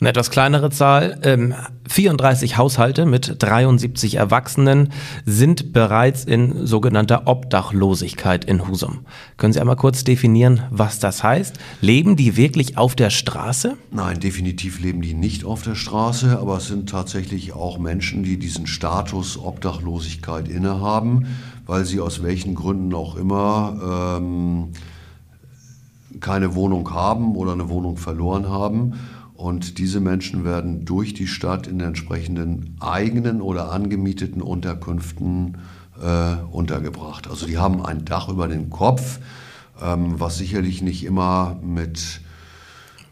Eine 0.00 0.08
etwas 0.08 0.30
kleinere 0.30 0.70
Zahl, 0.70 1.18
ähm, 1.24 1.52
34 1.86 2.56
Haushalte 2.56 3.04
mit 3.04 3.36
73 3.38 4.14
Erwachsenen 4.14 4.92
sind 5.26 5.74
bereits 5.74 6.24
in 6.24 6.66
sogenannter 6.66 7.26
Obdachlosigkeit 7.26 8.46
in 8.46 8.66
Husum. 8.66 9.00
Können 9.36 9.52
Sie 9.52 9.60
einmal 9.60 9.76
kurz 9.76 10.02
definieren, 10.02 10.62
was 10.70 11.00
das 11.00 11.22
heißt? 11.22 11.58
Leben 11.82 12.16
die 12.16 12.38
wirklich 12.38 12.78
auf 12.78 12.94
der 12.94 13.10
Straße? 13.10 13.76
Nein, 13.90 14.20
definitiv 14.20 14.80
leben 14.80 15.02
die 15.02 15.12
nicht 15.12 15.44
auf 15.44 15.60
der 15.60 15.74
Straße, 15.74 16.38
aber 16.38 16.56
es 16.56 16.68
sind 16.68 16.88
tatsächlich 16.88 17.52
auch 17.52 17.78
Menschen, 17.78 18.22
die 18.22 18.38
diesen 18.38 18.66
Status 18.66 19.36
Obdachlosigkeit 19.36 20.48
innehaben, 20.48 21.26
weil 21.66 21.84
sie 21.84 22.00
aus 22.00 22.22
welchen 22.22 22.54
Gründen 22.54 22.94
auch 22.94 23.16
immer 23.16 24.16
ähm, 24.16 24.68
keine 26.20 26.54
Wohnung 26.54 26.90
haben 26.94 27.36
oder 27.36 27.52
eine 27.52 27.68
Wohnung 27.68 27.98
verloren 27.98 28.48
haben 28.48 28.94
und 29.40 29.78
diese 29.78 30.00
Menschen 30.00 30.44
werden 30.44 30.84
durch 30.84 31.14
die 31.14 31.26
Stadt 31.26 31.66
in 31.66 31.80
entsprechenden 31.80 32.76
eigenen 32.78 33.40
oder 33.40 33.72
angemieteten 33.72 34.42
Unterkünften 34.42 35.56
äh, 35.98 36.34
untergebracht. 36.50 37.26
Also 37.26 37.46
die 37.46 37.56
haben 37.56 37.82
ein 37.82 38.04
Dach 38.04 38.28
über 38.28 38.48
den 38.48 38.68
Kopf, 38.68 39.18
ähm, 39.82 40.20
was 40.20 40.36
sicherlich 40.36 40.82
nicht 40.82 41.04
immer 41.04 41.58
mit, 41.62 42.20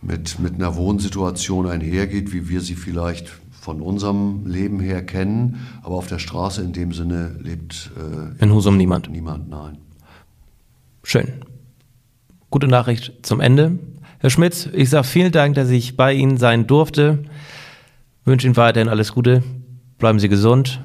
mit, 0.02 0.38
mit 0.38 0.56
einer 0.56 0.76
Wohnsituation 0.76 1.66
einhergeht, 1.66 2.30
wie 2.34 2.50
wir 2.50 2.60
sie 2.60 2.74
vielleicht 2.74 3.30
von 3.58 3.80
unserem 3.80 4.46
Leben 4.46 4.80
her 4.80 5.02
kennen. 5.06 5.66
Aber 5.82 5.94
auf 5.94 6.08
der 6.08 6.18
Straße 6.18 6.60
in 6.60 6.74
dem 6.74 6.92
Sinne 6.92 7.36
lebt 7.40 7.90
äh, 7.96 8.44
in 8.44 8.52
Husum 8.52 8.76
niemand. 8.76 9.10
Niemand, 9.10 9.48
nein. 9.48 9.78
Schön. 11.02 11.28
Gute 12.50 12.68
Nachricht 12.68 13.14
zum 13.22 13.40
Ende. 13.40 13.78
Herr 14.20 14.30
Schmitz, 14.30 14.68
ich 14.72 14.90
sage 14.90 15.06
vielen 15.06 15.30
Dank, 15.30 15.54
dass 15.54 15.70
ich 15.70 15.96
bei 15.96 16.12
Ihnen 16.12 16.38
sein 16.38 16.66
durfte. 16.66 17.24
Wünsche 18.24 18.46
Ihnen 18.46 18.56
weiterhin 18.56 18.88
alles 18.88 19.12
Gute. 19.12 19.44
Bleiben 19.98 20.18
Sie 20.18 20.28
gesund. 20.28 20.82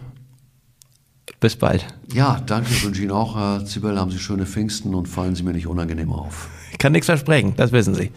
Bis 1.39 1.55
bald. 1.55 1.85
Ja, 2.13 2.41
danke, 2.45 2.69
wünsche 2.83 3.01
Ihnen 3.01 3.11
auch. 3.11 3.35
Herr 3.35 3.65
Zibel, 3.65 3.99
haben 3.99 4.11
Sie 4.11 4.19
schöne 4.19 4.45
Pfingsten 4.45 4.93
und 4.93 5.07
fallen 5.07 5.35
Sie 5.35 5.43
mir 5.43 5.53
nicht 5.53 5.67
unangenehm 5.67 6.11
auf. 6.13 6.49
Ich 6.71 6.77
kann 6.77 6.91
nichts 6.91 7.07
versprechen, 7.07 7.53
das 7.57 7.71
wissen 7.71 7.95
Sie. 7.95 8.11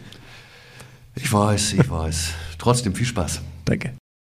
Ich 1.14 1.32
weiß, 1.32 1.72
ich 1.72 1.90
weiß. 1.90 2.34
Trotzdem 2.58 2.94
viel 2.94 3.06
Spaß. 3.06 3.40
Danke. 3.64 3.94